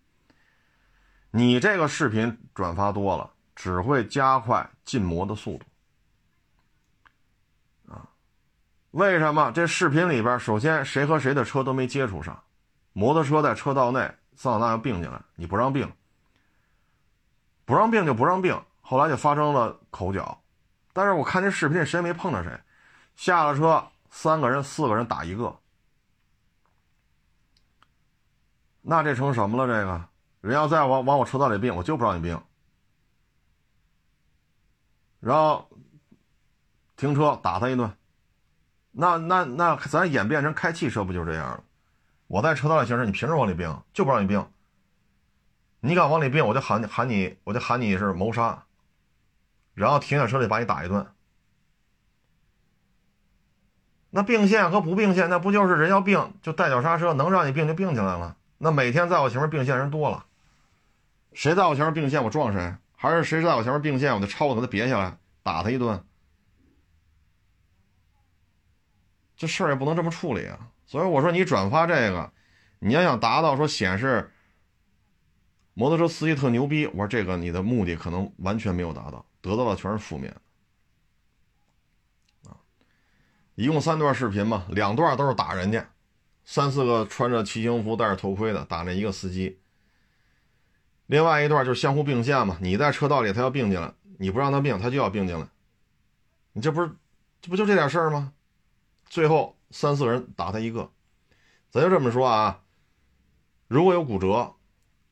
[1.29, 5.65] 你这个视频转发多了，只会加快禁摩的速度。
[7.91, 8.05] 啊，
[8.91, 9.51] 为什么？
[9.51, 12.39] 这视频里边，首先谁和谁的车都没接触上，
[12.93, 15.91] 摩托车在车道内，桑塔纳要并进来，你不让并，
[17.65, 18.63] 不让并就不让并。
[18.79, 20.39] 后来就发生了口角，
[20.93, 22.61] 但是我看这视频谁也没碰着谁，
[23.15, 25.57] 下了车，三个人、四个人打一个。
[28.81, 29.65] 那这成什么了？
[29.65, 30.07] 这个
[30.41, 32.39] 人要再往往我车道里并，我就不让你并。
[35.27, 35.67] 然后
[36.95, 37.91] 停车打他一顿，
[38.93, 41.61] 那那那咱演变成开汽车不就这样了？
[42.27, 43.77] 我在车道里行驶，你凭什么往里并？
[43.91, 44.47] 就不让你并。
[45.81, 48.63] 你敢往里并，我就喊你喊你，我就喊你是谋杀。
[49.73, 51.05] 然后停在车里把你打一顿。
[54.11, 58.37] 那并线和不并线，那不就是人要并就带脚刹车，能让你并就并起来了。
[58.59, 60.25] 那每天在我前面并线人多了，
[61.33, 66.03] 谁在我前面并线，我撞谁；还是谁在我前面并线，我就超给他别下来，打他一顿。
[69.35, 70.71] 这事儿也不能这么处理啊！
[70.87, 72.33] 所以我说，你转发这个，
[72.79, 74.33] 你要想达到说显示
[75.75, 80.35] 摩托车司机特牛逼，我说这个你的目的可能完全没有达到，得到的全是负面
[82.45, 82.57] 啊！
[83.53, 85.87] 一共三段视频嘛，两段都是打人家，
[86.43, 89.59] 三四个穿着骑行服、戴着头盔的打那一个司机。
[91.07, 95.47] 另外一段就是相互并线嘛，你在车道里，他要并进来，你不让他并，他就要并进来，
[96.53, 96.91] 你这不是
[97.41, 98.33] 这不就这点事儿吗？
[99.09, 100.91] 最后三四个人打他一个，
[101.69, 102.61] 咱就这么说啊。
[103.67, 104.53] 如果有骨折、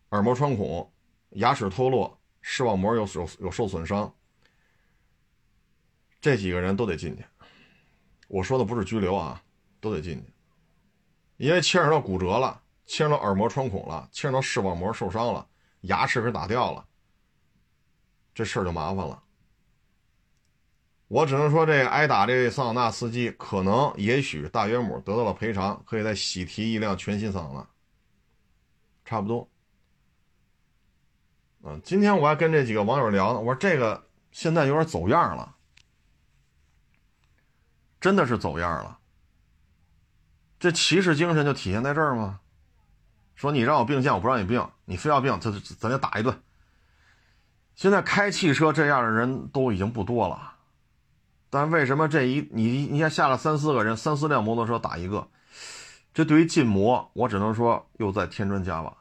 [0.10, 0.92] 耳膜穿孔、
[1.32, 4.14] 牙齿脱落、视网膜有有有受损伤，
[6.20, 7.24] 这几个人都得进去。
[8.28, 9.42] 我说的不是拘留啊，
[9.80, 10.34] 都得进去，
[11.38, 15.48] 因为牵扯到骨折了，牵扯到耳膜穿孔了，牵扯到视网膜受伤了，
[15.86, 16.86] 牙齿给打掉了，
[18.34, 19.24] 这事儿就麻烦了。
[21.08, 27.68] 我只能说，这挨打这位桑塔纳司机，可能也许大约姆得到了赔偿，可以再喜提一辆全新桑塔纳，
[29.06, 29.48] 差不多。
[31.62, 35.56] 嗯，今天我还跟这几个网友聊呢，我说这个现在有点走样了，
[38.02, 39.00] 真的是走样了。
[40.58, 42.40] 这骑士精神就体现在这儿吗？
[43.36, 46.42] 说你让我并线，我不让你并，你非要并，咱咱就打一顿。
[47.76, 50.54] 现在开汽车这样的人都已经不多了。
[51.50, 55.28] 但为什么这一你你看下了三四个人，三四辆摩托车打一个，
[56.14, 58.96] 这对于禁摩，我只能说又在添砖加瓦。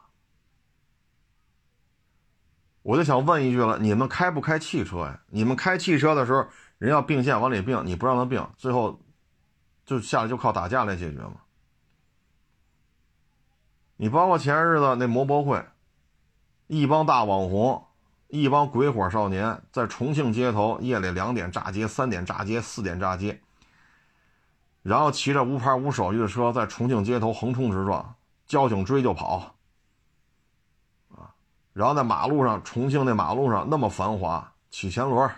[2.81, 5.19] 我就想问一句了，你们开不开汽车呀？
[5.27, 9.01] 你们开汽车的时候，人要并线往里并，你不让他并，最后
[9.85, 11.35] 就下来就靠打架来解决吗？
[13.97, 15.65] 你包括前日子那摩博会，
[16.67, 17.85] 一帮大网红。
[18.27, 23.39] 一帮鬼火少年在重庆街头夜里两点炸街、三点炸街、四点炸街，
[24.81, 28.15] 然后骑着无牌无手续的车在重庆街头横冲直撞，
[28.47, 29.55] 交警追就跑，
[31.71, 35.29] 然后在马路上，重庆那马路上那么繁华，骑前轮，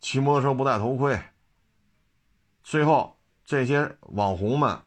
[0.00, 1.20] 骑摩托车不戴头盔，
[2.64, 4.80] 最后这些网红们、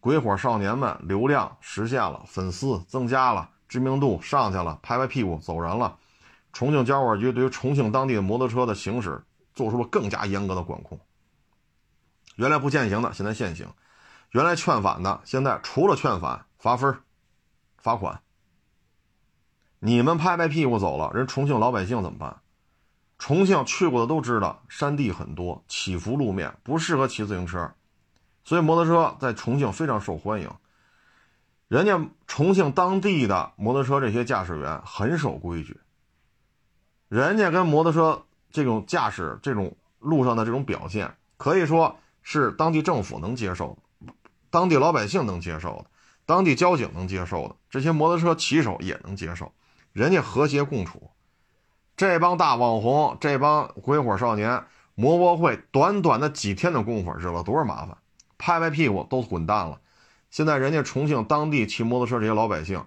[0.00, 3.50] 鬼火少年们流量实现了，粉丝增加了。
[3.68, 5.96] 知名度上去了，拍拍屁股走人了。
[6.52, 9.22] 重庆交管局对于重庆当地的摩托车的行驶
[9.54, 10.98] 做出了更加严格的管控。
[12.34, 13.68] 原来不限行的，现在限行；
[14.30, 16.98] 原来劝返的，现在除了劝返，罚分、
[17.76, 18.20] 罚款。
[19.78, 22.40] 你们拍拍屁股走了，人重庆老百姓怎么办？
[23.18, 27.72] 重庆去过的都知道，山地很多，起伏路面不适合骑自行车，
[28.44, 30.50] 所以摩托车在重庆非常受欢迎。
[31.68, 35.78] 人家重庆当地的摩托车这些驾驶员很守规矩，
[37.08, 43.78] 人家跟摩托车这种驾驶这种路上的这种表现，可以说是当地政府能接受，
[44.50, 45.86] 当地老百姓能接受的，
[46.26, 49.52] 当地交警能接受的，这些摩托车骑手也能接受，
[49.92, 51.10] 人家和谐共处。
[51.96, 54.64] 这帮大网红，这帮鬼火少年，
[54.96, 57.96] 摩博会短短的几天的功夫惹了多少麻烦，
[58.40, 59.80] 拍拍屁股都滚蛋了。
[60.30, 62.86] 现在人家重庆当地骑摩托车这些老百姓，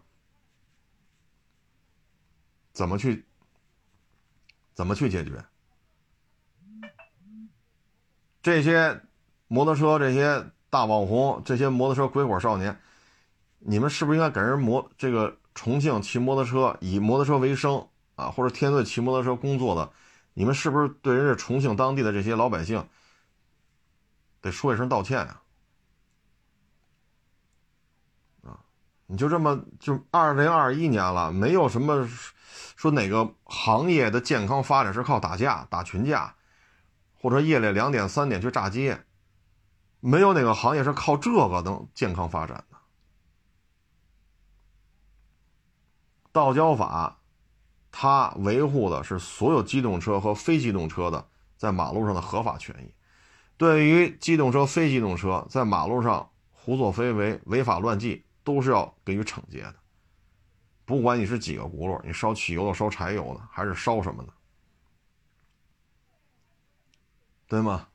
[2.74, 3.26] 怎么去
[4.74, 5.46] 怎么去解决？
[8.42, 9.02] 这些
[9.48, 12.82] 摩托车这些大网红，这些摩托车鬼火少年，
[13.60, 19.92] 你们是不是应该给人摩这个重庆骑摩托车以摩托车为生啊，或者天天骑摩托车工作的，
[20.34, 22.88] 你们是不是对人家重庆当地的这些老百姓
[24.42, 25.43] 得说一声道歉啊？
[29.06, 32.08] 你就这么就二零二一年了，没有什么
[32.76, 36.36] 说哪个行业的健康发展是靠打架、打群架，
[37.13, 39.04] 或者夜里两点三点去炸街，
[40.00, 42.78] 没有哪个行业是靠这个能健康发展的。
[46.32, 47.20] 道交法，
[47.91, 51.28] 它维护的是所有机动车和非机动车的
[51.58, 52.93] 在马路上的合法权益。
[53.58, 58.26] 对于机动车、非机动车在马路上胡作非为、违法乱纪。
[58.44, 59.76] 都是要给予惩戒的，
[60.86, 64.34] 不管你是几个轱辘，你烧汽油的、烧柴油的，还是烧什么的，
[67.48, 67.88] 对吗？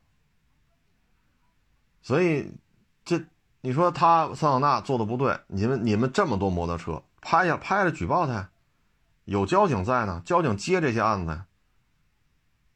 [2.01, 2.51] 所以，
[3.05, 3.23] 这
[3.61, 8.49] 你说他桑塔纳做的不对，你们你们这么多摩托车拍下拍了举报他，
[9.25, 11.45] 有交警在呢，交警接这些案子，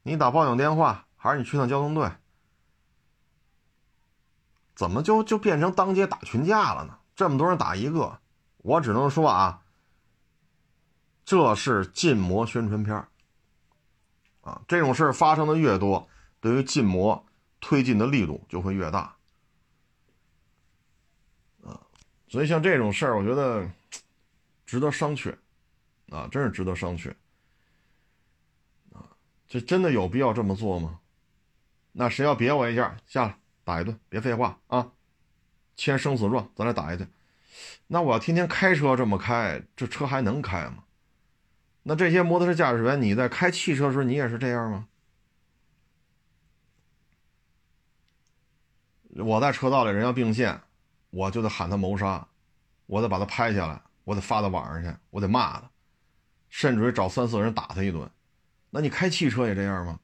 [0.03, 2.11] 你打报警电话，还是你去趟交通队？
[4.75, 6.99] 怎么就就变成当街打群架了呢？
[7.15, 8.19] 这么多人打一个，
[8.57, 9.61] 我只能说啊，
[11.23, 13.05] 这是禁摩宣传片
[14.41, 16.07] 啊，这种事发生的越多，
[16.39, 17.25] 对于禁摩
[17.59, 19.15] 推进的力度就会越大。
[21.63, 21.79] 啊，
[22.27, 23.69] 所以像这种事儿，我觉得
[24.65, 25.35] 值得商榷，
[26.09, 27.13] 啊，真是值得商榷。
[28.91, 29.07] 啊，
[29.47, 30.99] 这真的有必要这么做吗？
[31.91, 34.91] 那谁要别我一下，下来打一顿，别废话啊，
[35.75, 37.09] 签生死状，咱俩打一顿。
[37.87, 40.83] 那我要天天开车这么开，这车还能开吗？
[41.83, 44.87] 那这些摩托车驾驶员，你在开汽车的时候，你也是这样吗？
[49.15, 50.59] 我在车道里，人要并线，
[51.11, 52.27] 我就得喊他谋杀，
[52.87, 55.69] 我得把他拍下来，我得发到网上去，我得骂他，
[56.49, 58.09] 甚至于找三四个人打他一顿。
[58.71, 59.99] 那你开汽车也这样吗？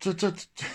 [0.00, 0.66] 这这这，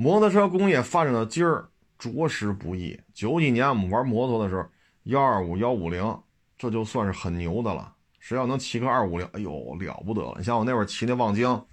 [0.00, 1.68] 摩托车工业发展到今儿，
[1.98, 3.00] 着实不易。
[3.12, 4.64] 九几年我们玩摩托的时候，
[5.02, 6.22] 幺二五、幺五零，
[6.56, 7.92] 这就算是很牛的了。
[8.20, 10.34] 谁要能骑个二五零，哎呦，了不得了！
[10.38, 11.66] 你像我那会儿骑那望江，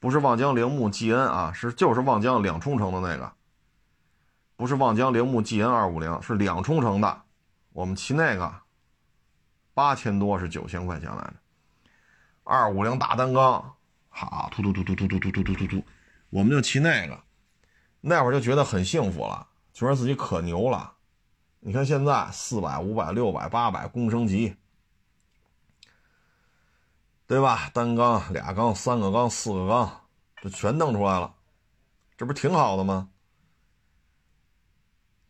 [0.00, 3.32] 不是望江铃木 G N 啊，是就是望江两冲程的那个，
[4.56, 7.22] 不是望江铃木 G N 二五零，是两冲程的。
[7.72, 8.52] 我们骑那个，
[9.74, 11.34] 八千多是九千块钱来着，
[12.42, 13.74] 二五零大单缸。
[14.08, 15.84] 好，突突突突突突突突突突突，
[16.30, 17.16] 我们就骑那个，
[18.06, 20.92] 那会儿就觉得很幸福了，觉得自己可牛了。
[21.60, 24.54] 你看现在四百、五百、六百、八百，工升级，
[27.26, 27.70] 对吧？
[27.72, 30.02] 单缸、俩缸、三个缸、四个缸，
[30.42, 31.34] 这全弄出来了，
[32.18, 33.08] 这不挺好的吗？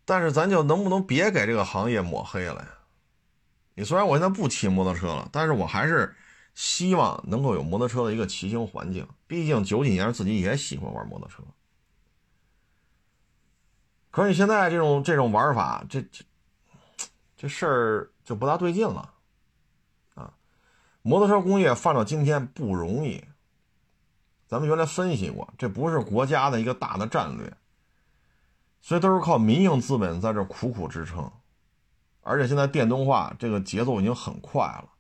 [0.04, 2.68] 但是咱就能不能别给这个行业抹黑了呀？
[3.74, 6.14] 你虽然我现在不骑摩托车了，但是我还是。
[6.56, 11.42] 希望能够有摩托车的一个骑行环境，毕竟九几年自己也喜欢玩摩托车。
[14.14, 16.24] 可是现在这种这种玩法，这这
[17.36, 19.12] 这事儿就不大对劲了，
[20.14, 20.32] 啊！
[21.02, 23.24] 摩托车工业放到今天不容易。
[24.46, 27.52] 咱们原来分析过，这不是国家的一个大的战略，
[28.80, 31.28] 所以都是靠民营资本在这苦苦支撑。
[32.20, 34.90] 而且现在电动化这个节奏已经很快了。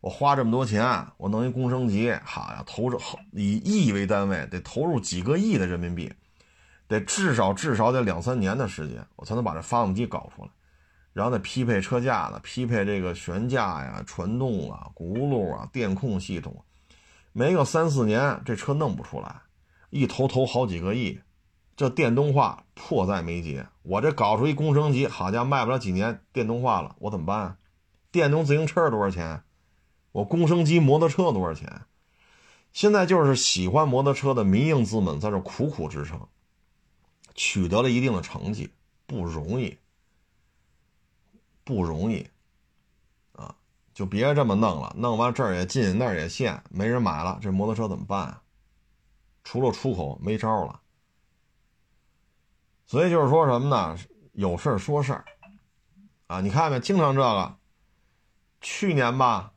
[0.00, 6.12] 我花这么多钱，我弄一工升级，好呀，投入以亿为单位，得投入几个亿的人民币，
[6.90, 10.50] 得至少至少得两三年的时间，我才能把这发动机搞出来，
[11.12, 16.64] 然后再匹配车架子，匹配这个悬架呀、传动啊、轱辘啊、电控系统，
[17.32, 19.42] 没个三四年，这车弄不出来，
[19.90, 21.20] 一投投好几个亿，
[21.76, 23.64] 这电动化迫在眉睫。
[23.82, 27.56] 我这搞出一工升级，好家伙，卖不了几年，电动化了，我怎么办？
[28.10, 29.44] 电动自行车多少钱？
[30.10, 31.82] 我工升机摩托车多少钱？
[32.72, 36.26] 现在就是喜欢摩托车的民营资本在这苦苦支撑，
[37.42, 38.70] 取得了一定的成绩，
[39.06, 39.78] 不容易，
[41.64, 42.28] 不容易，
[43.32, 43.56] 啊，
[43.94, 48.42] 就别这么弄了，弄完这儿也禁，那儿也限，没人买了，这摩托车怎么办啊？
[49.42, 50.82] 除了出口没招了。
[52.84, 53.96] 所以就是说什么呢？
[54.32, 55.24] 有事儿说事儿，
[56.26, 56.78] 啊，你看没？
[56.78, 57.56] 经常这个，
[58.60, 59.54] 去年吧。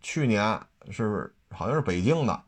[0.00, 2.44] 去年是好像是北京的，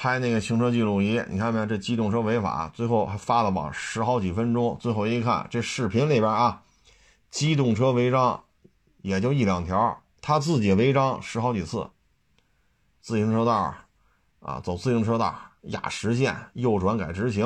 [0.00, 1.66] 拍那个行车记录仪，你看没有？
[1.66, 6.62] 这机动车违法，最后还发了网十好几分钟，最后一看这视频里边啊，
[7.32, 8.44] 机动车违章
[9.02, 11.90] 也就一两条，他自己违章十好几次，
[13.00, 13.74] 自行车道
[14.38, 17.44] 啊，走自行车道压实线，右转改直行，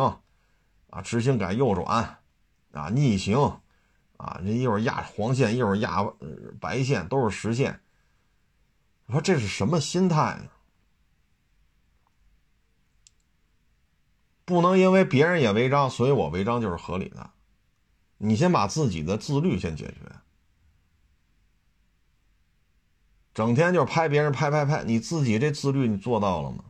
[0.91, 2.19] 啊，直行改右转，
[2.73, 3.39] 啊，逆行，
[4.19, 6.07] 啊，这一会儿压黄线，一会儿压
[6.61, 7.81] 白线，都是实线。
[9.07, 10.51] 我说这是什么心态呢？
[14.45, 17.31] 不能因为别人也违章，所以我违章就是合理的。
[18.19, 19.97] 你先把自己的自律先解决。
[23.35, 26.65] 整天就拍别人，拍拍拍，你自己这自律你做到了吗？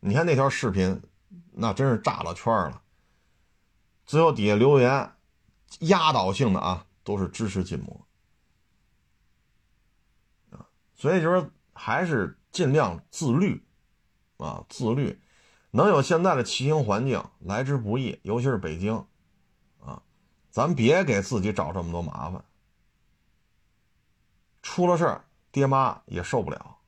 [0.00, 1.02] 你看那条视频，
[1.52, 2.82] 那真是炸了圈了。
[4.06, 5.12] 最后底下留言，
[5.80, 8.06] 压倒性的啊，都是支持禁摩，
[10.94, 11.50] 所以就是。
[11.80, 13.64] 还是尽量自律，
[14.38, 15.16] 啊，自律，
[15.78, 19.06] 能有现在的骑行环境来之不易，尤其是北京，
[19.78, 20.02] 啊，
[20.50, 22.44] 咱别给自己找这么多麻烦，
[24.60, 26.78] 出了事儿，爹妈也受不了，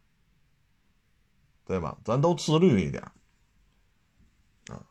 [1.64, 1.96] 对吧？
[2.04, 3.00] 咱都自律一点，
[4.66, 4.82] 啊，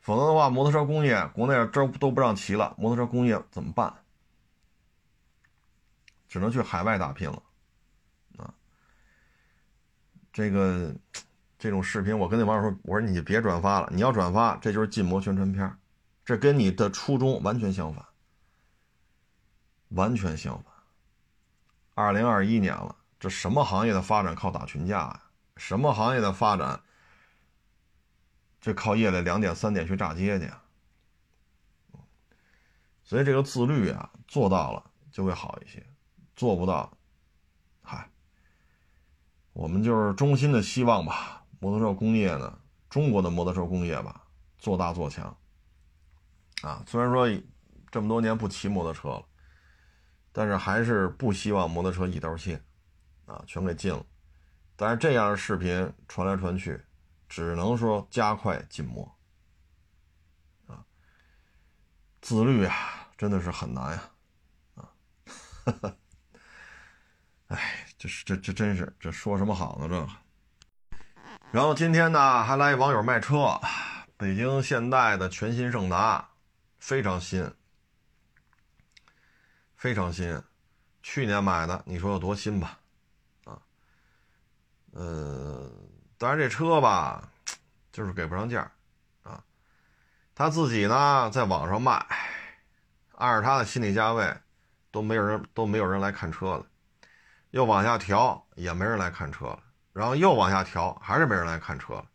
[0.00, 4.02] 否则的话，摩托车工业国内这都不让骑了，摩托车工业怎么办？
[6.26, 7.40] 只能去海外打拼了。
[8.36, 8.52] 啊
[10.32, 10.94] 这个
[11.58, 15.76] 这种视频，我跟那网友说：“我说你别转发了，你要转发，这就是禁摩宣传片，
[16.24, 18.04] 这跟你的初衷完全相反。
[19.88, 20.72] 完全相反。
[21.94, 25.30] 二零二一年了，这什么行业的发展靠打群架啊？
[25.56, 26.80] 什么行业的发展，
[28.60, 30.48] 这靠夜里两点三点去炸街去？
[33.02, 35.84] 所以这个自律啊，做到了就会好一些，
[36.36, 36.96] 做不到，
[37.82, 38.08] 嗨，
[39.54, 41.37] 我们就是衷心的希望吧。
[41.60, 44.24] 摩托车工业呢，中国的摩托车工业吧，
[44.58, 45.36] 做大做强。
[46.62, 47.28] 啊，虽然说
[47.90, 49.24] 这么多年不骑摩托车了，
[50.32, 52.60] 但是还是不希望摩托车一刀切，
[53.26, 54.04] 啊，全给禁了。
[54.76, 56.80] 但是这样的视频传来传去，
[57.28, 59.04] 只能说加快禁摩。
[60.66, 60.84] 啊，
[62.20, 64.10] 自律啊，真的是很难呀，
[64.74, 64.90] 啊，
[65.64, 65.96] 哈哈
[67.48, 69.88] 哎，这是这这真是这说什么好呢？
[69.88, 70.08] 这个。
[71.50, 73.58] 然后今天呢，还来一网友卖车，
[74.18, 76.28] 北京现代的全新胜达，
[76.78, 77.50] 非常新，
[79.74, 80.42] 非常新，
[81.02, 82.78] 去年买的，你说有多新吧？
[83.44, 83.58] 啊，
[84.92, 85.70] 呃，
[86.18, 87.26] 当然这车吧，
[87.90, 88.70] 就是给不上价，
[89.22, 89.42] 啊，
[90.34, 91.92] 他自己呢在网上卖，
[93.14, 94.36] 按照他的心理价位，
[94.90, 96.66] 都没有人都没有人来看车了，
[97.52, 99.62] 又往下调，也没人来看车了。
[99.98, 102.06] 然后又往下调，还是没人来看车了。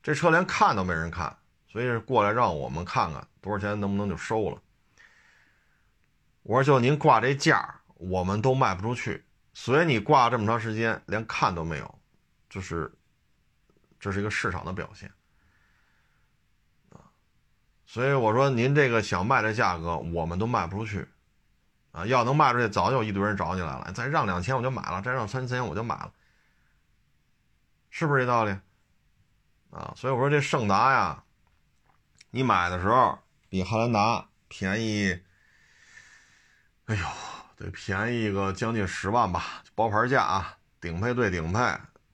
[0.00, 4.62] 这车连看都没人看，所以过来让我们看看多少钱，能不能就收了。
[6.44, 9.24] 我说就您挂这价，我们都卖不出去。
[9.54, 11.98] 所以你挂这么长时间，连看都没有，
[12.48, 12.92] 就是
[13.98, 15.10] 这是一个市场的表现
[16.90, 17.10] 啊。
[17.86, 21.08] 所以我说您这个想卖的价格，我们都卖不出去
[21.90, 22.06] 啊。
[22.06, 23.90] 要能卖出去，早就一堆人找你来了。
[23.92, 26.12] 再让两千我就买了，再让三千我就买了。
[27.98, 28.50] 是不是这道理？
[29.70, 31.24] 啊，所以我说这胜达呀，
[32.28, 33.18] 你买的时候
[33.48, 35.18] 比汉兰达便宜，
[36.84, 37.06] 哎呦，
[37.56, 41.58] 得便宜个将近十万吧，包牌价啊，顶配对顶配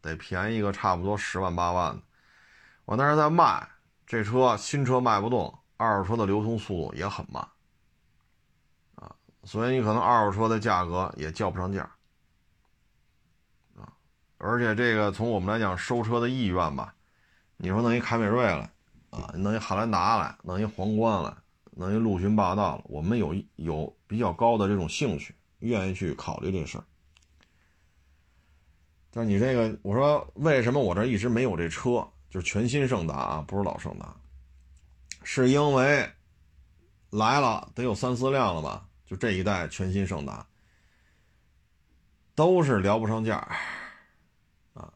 [0.00, 2.02] 得便宜个差不多十万八万的。
[2.84, 3.68] 我那是在卖
[4.06, 7.44] 这车，新车卖不动，二手车的流通速度也很慢，
[8.94, 11.90] 啊，所以你可能二手车的价格也叫不上价。
[14.42, 16.92] 而且这个从我们来讲，收车的意愿吧，
[17.56, 18.68] 你说弄一凯美瑞了，
[19.10, 21.40] 啊，弄一汉兰达了，弄一皇冠了，
[21.70, 26.84] 弄一陆巡霸道了，我们有有比较高的这种兴趣，愿意去考虑这事儿。
[29.12, 32.04] 但你这个，我说为什么我这一直没有这车？
[32.28, 34.16] 就是全新胜达啊，不是老胜达，
[35.22, 36.10] 是因为
[37.10, 38.88] 来了得有三四辆了吧？
[39.06, 40.44] 就这一代全新胜达，
[42.34, 43.46] 都是聊不上价。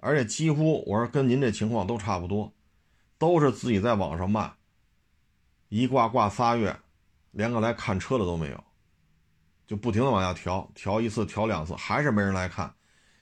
[0.01, 2.53] 而且几乎我说跟您这情况都差不多，
[3.19, 4.53] 都是自己在网上卖，
[5.69, 6.77] 一挂挂仨月，
[7.33, 8.65] 连个来看车的都没有，
[9.67, 12.73] 就不停的往下调，调一次调两次，还是没人来看，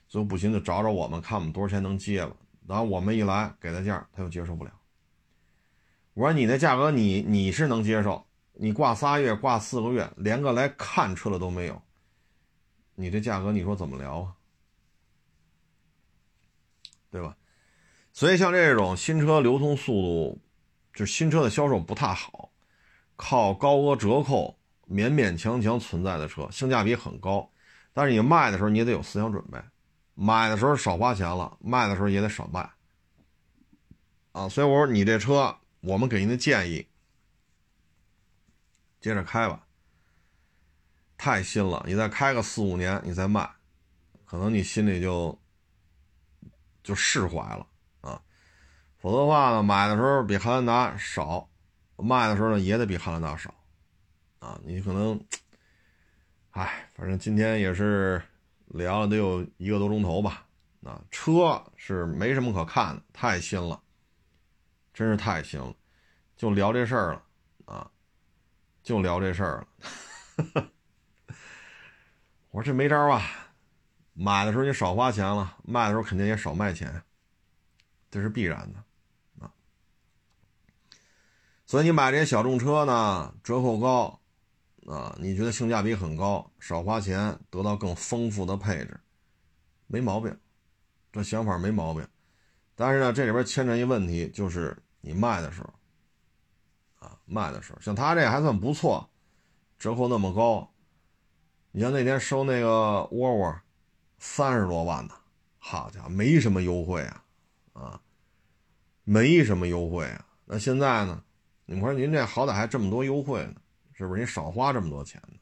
[0.07, 2.35] 最后不行就找找我们，看我们多少钱能接吧。
[2.67, 4.71] 然后我们一来给的价，他又接受不了。
[6.13, 11.81] 我说你那价格你你是能接受，你挂仨月挂四个月，连个来看车的都没有，
[12.95, 14.35] 你这价格你说怎么聊啊？
[17.15, 17.33] 对吧？
[18.11, 20.41] 所以像这种新车流通速度，
[20.93, 22.51] 就新车的销售不太好，
[23.15, 27.49] 靠高额折扣勉勉强强存在的车，性价比很高，
[27.93, 29.57] 但是你卖的时候你也得有思想准备，
[30.13, 32.69] 买的时候少花钱了，卖的时候也得少卖。
[34.33, 36.85] 啊，所以我说你这车，我们给您的建议，
[38.99, 39.65] 接着开吧。
[41.15, 43.49] 太新了，你再开个四五年，你再卖，
[44.25, 45.39] 可能你心里就。
[46.85, 47.65] 就释怀了
[48.01, 48.21] 啊，
[48.99, 51.49] 否则的话呢，买的时候比汉兰达少，
[51.97, 53.51] 卖的时候呢也得比汉兰达少，
[54.37, 55.19] 啊，你可能，
[56.51, 58.21] 哎，反正今天也是
[58.67, 60.45] 聊了得有一个多钟头吧，
[60.83, 63.81] 啊，车是没什么可看的，太新了，
[64.93, 65.73] 真是太新了，
[66.37, 67.23] 就聊这事儿了，
[67.65, 67.89] 啊，
[68.83, 69.67] 就聊这事儿了，
[72.51, 73.23] 我说这没招啊。
[74.17, 77.03] 买的时候你少花钱了，卖的时候肯定也少卖钱，
[78.09, 78.79] 这是必然的
[79.45, 79.51] 啊。
[81.65, 84.17] 所以你买这些小众车呢，折扣高
[84.87, 88.97] 啊，你觉得性价比很高，少花钱得到更丰富的配置，
[89.87, 90.33] 没毛病，
[91.11, 92.07] 这想法没毛病。
[92.73, 95.73] 但是呢，这里边牵扯一问题，就是你卖的时候
[96.99, 99.09] 啊，卖的时候，像他这还算不错，
[99.77, 100.71] 折扣那么高。
[101.71, 103.53] 你像那天收那个窝窝。
[104.27, 105.13] 三十多万呢，
[105.59, 107.23] 好家伙，没什么优惠啊，
[107.73, 108.01] 啊，
[109.03, 110.27] 没什么优惠啊。
[110.45, 111.23] 那现在呢？
[111.65, 113.55] 你说您这好歹还这么多优惠呢，
[113.93, 114.21] 是不是？
[114.21, 115.37] 你少花这么多钱呢？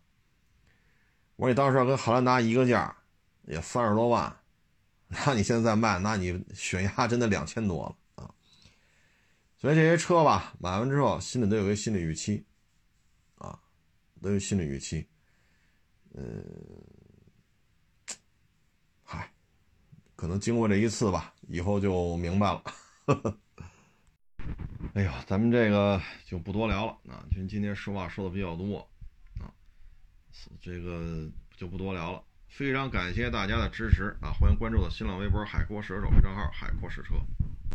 [1.38, 2.96] 我说你当时要跟汉兰达一个价，
[3.48, 4.38] 也三十多万，
[5.08, 8.36] 那你现在卖，那你血压真的两千多了啊！
[9.58, 12.46] 所以这些车吧，买完之后心里都有个心理预期，
[13.36, 13.60] 啊，
[14.22, 15.08] 都有心理预期，
[16.14, 16.46] 嗯，
[19.04, 19.34] 嗨，
[20.24, 22.64] 可能经过这一次吧，以后就明白了。
[24.96, 28.78] 哎呦，咱们这个就不多聊了啊，今今天说话说的比较多
[29.42, 29.52] 啊，
[30.62, 32.24] 这个就不多聊了。
[32.48, 37.16] 非常感谢大家的支持啊，欢迎关注我的新浪微博“海阔试车手”账号“海阔试车”。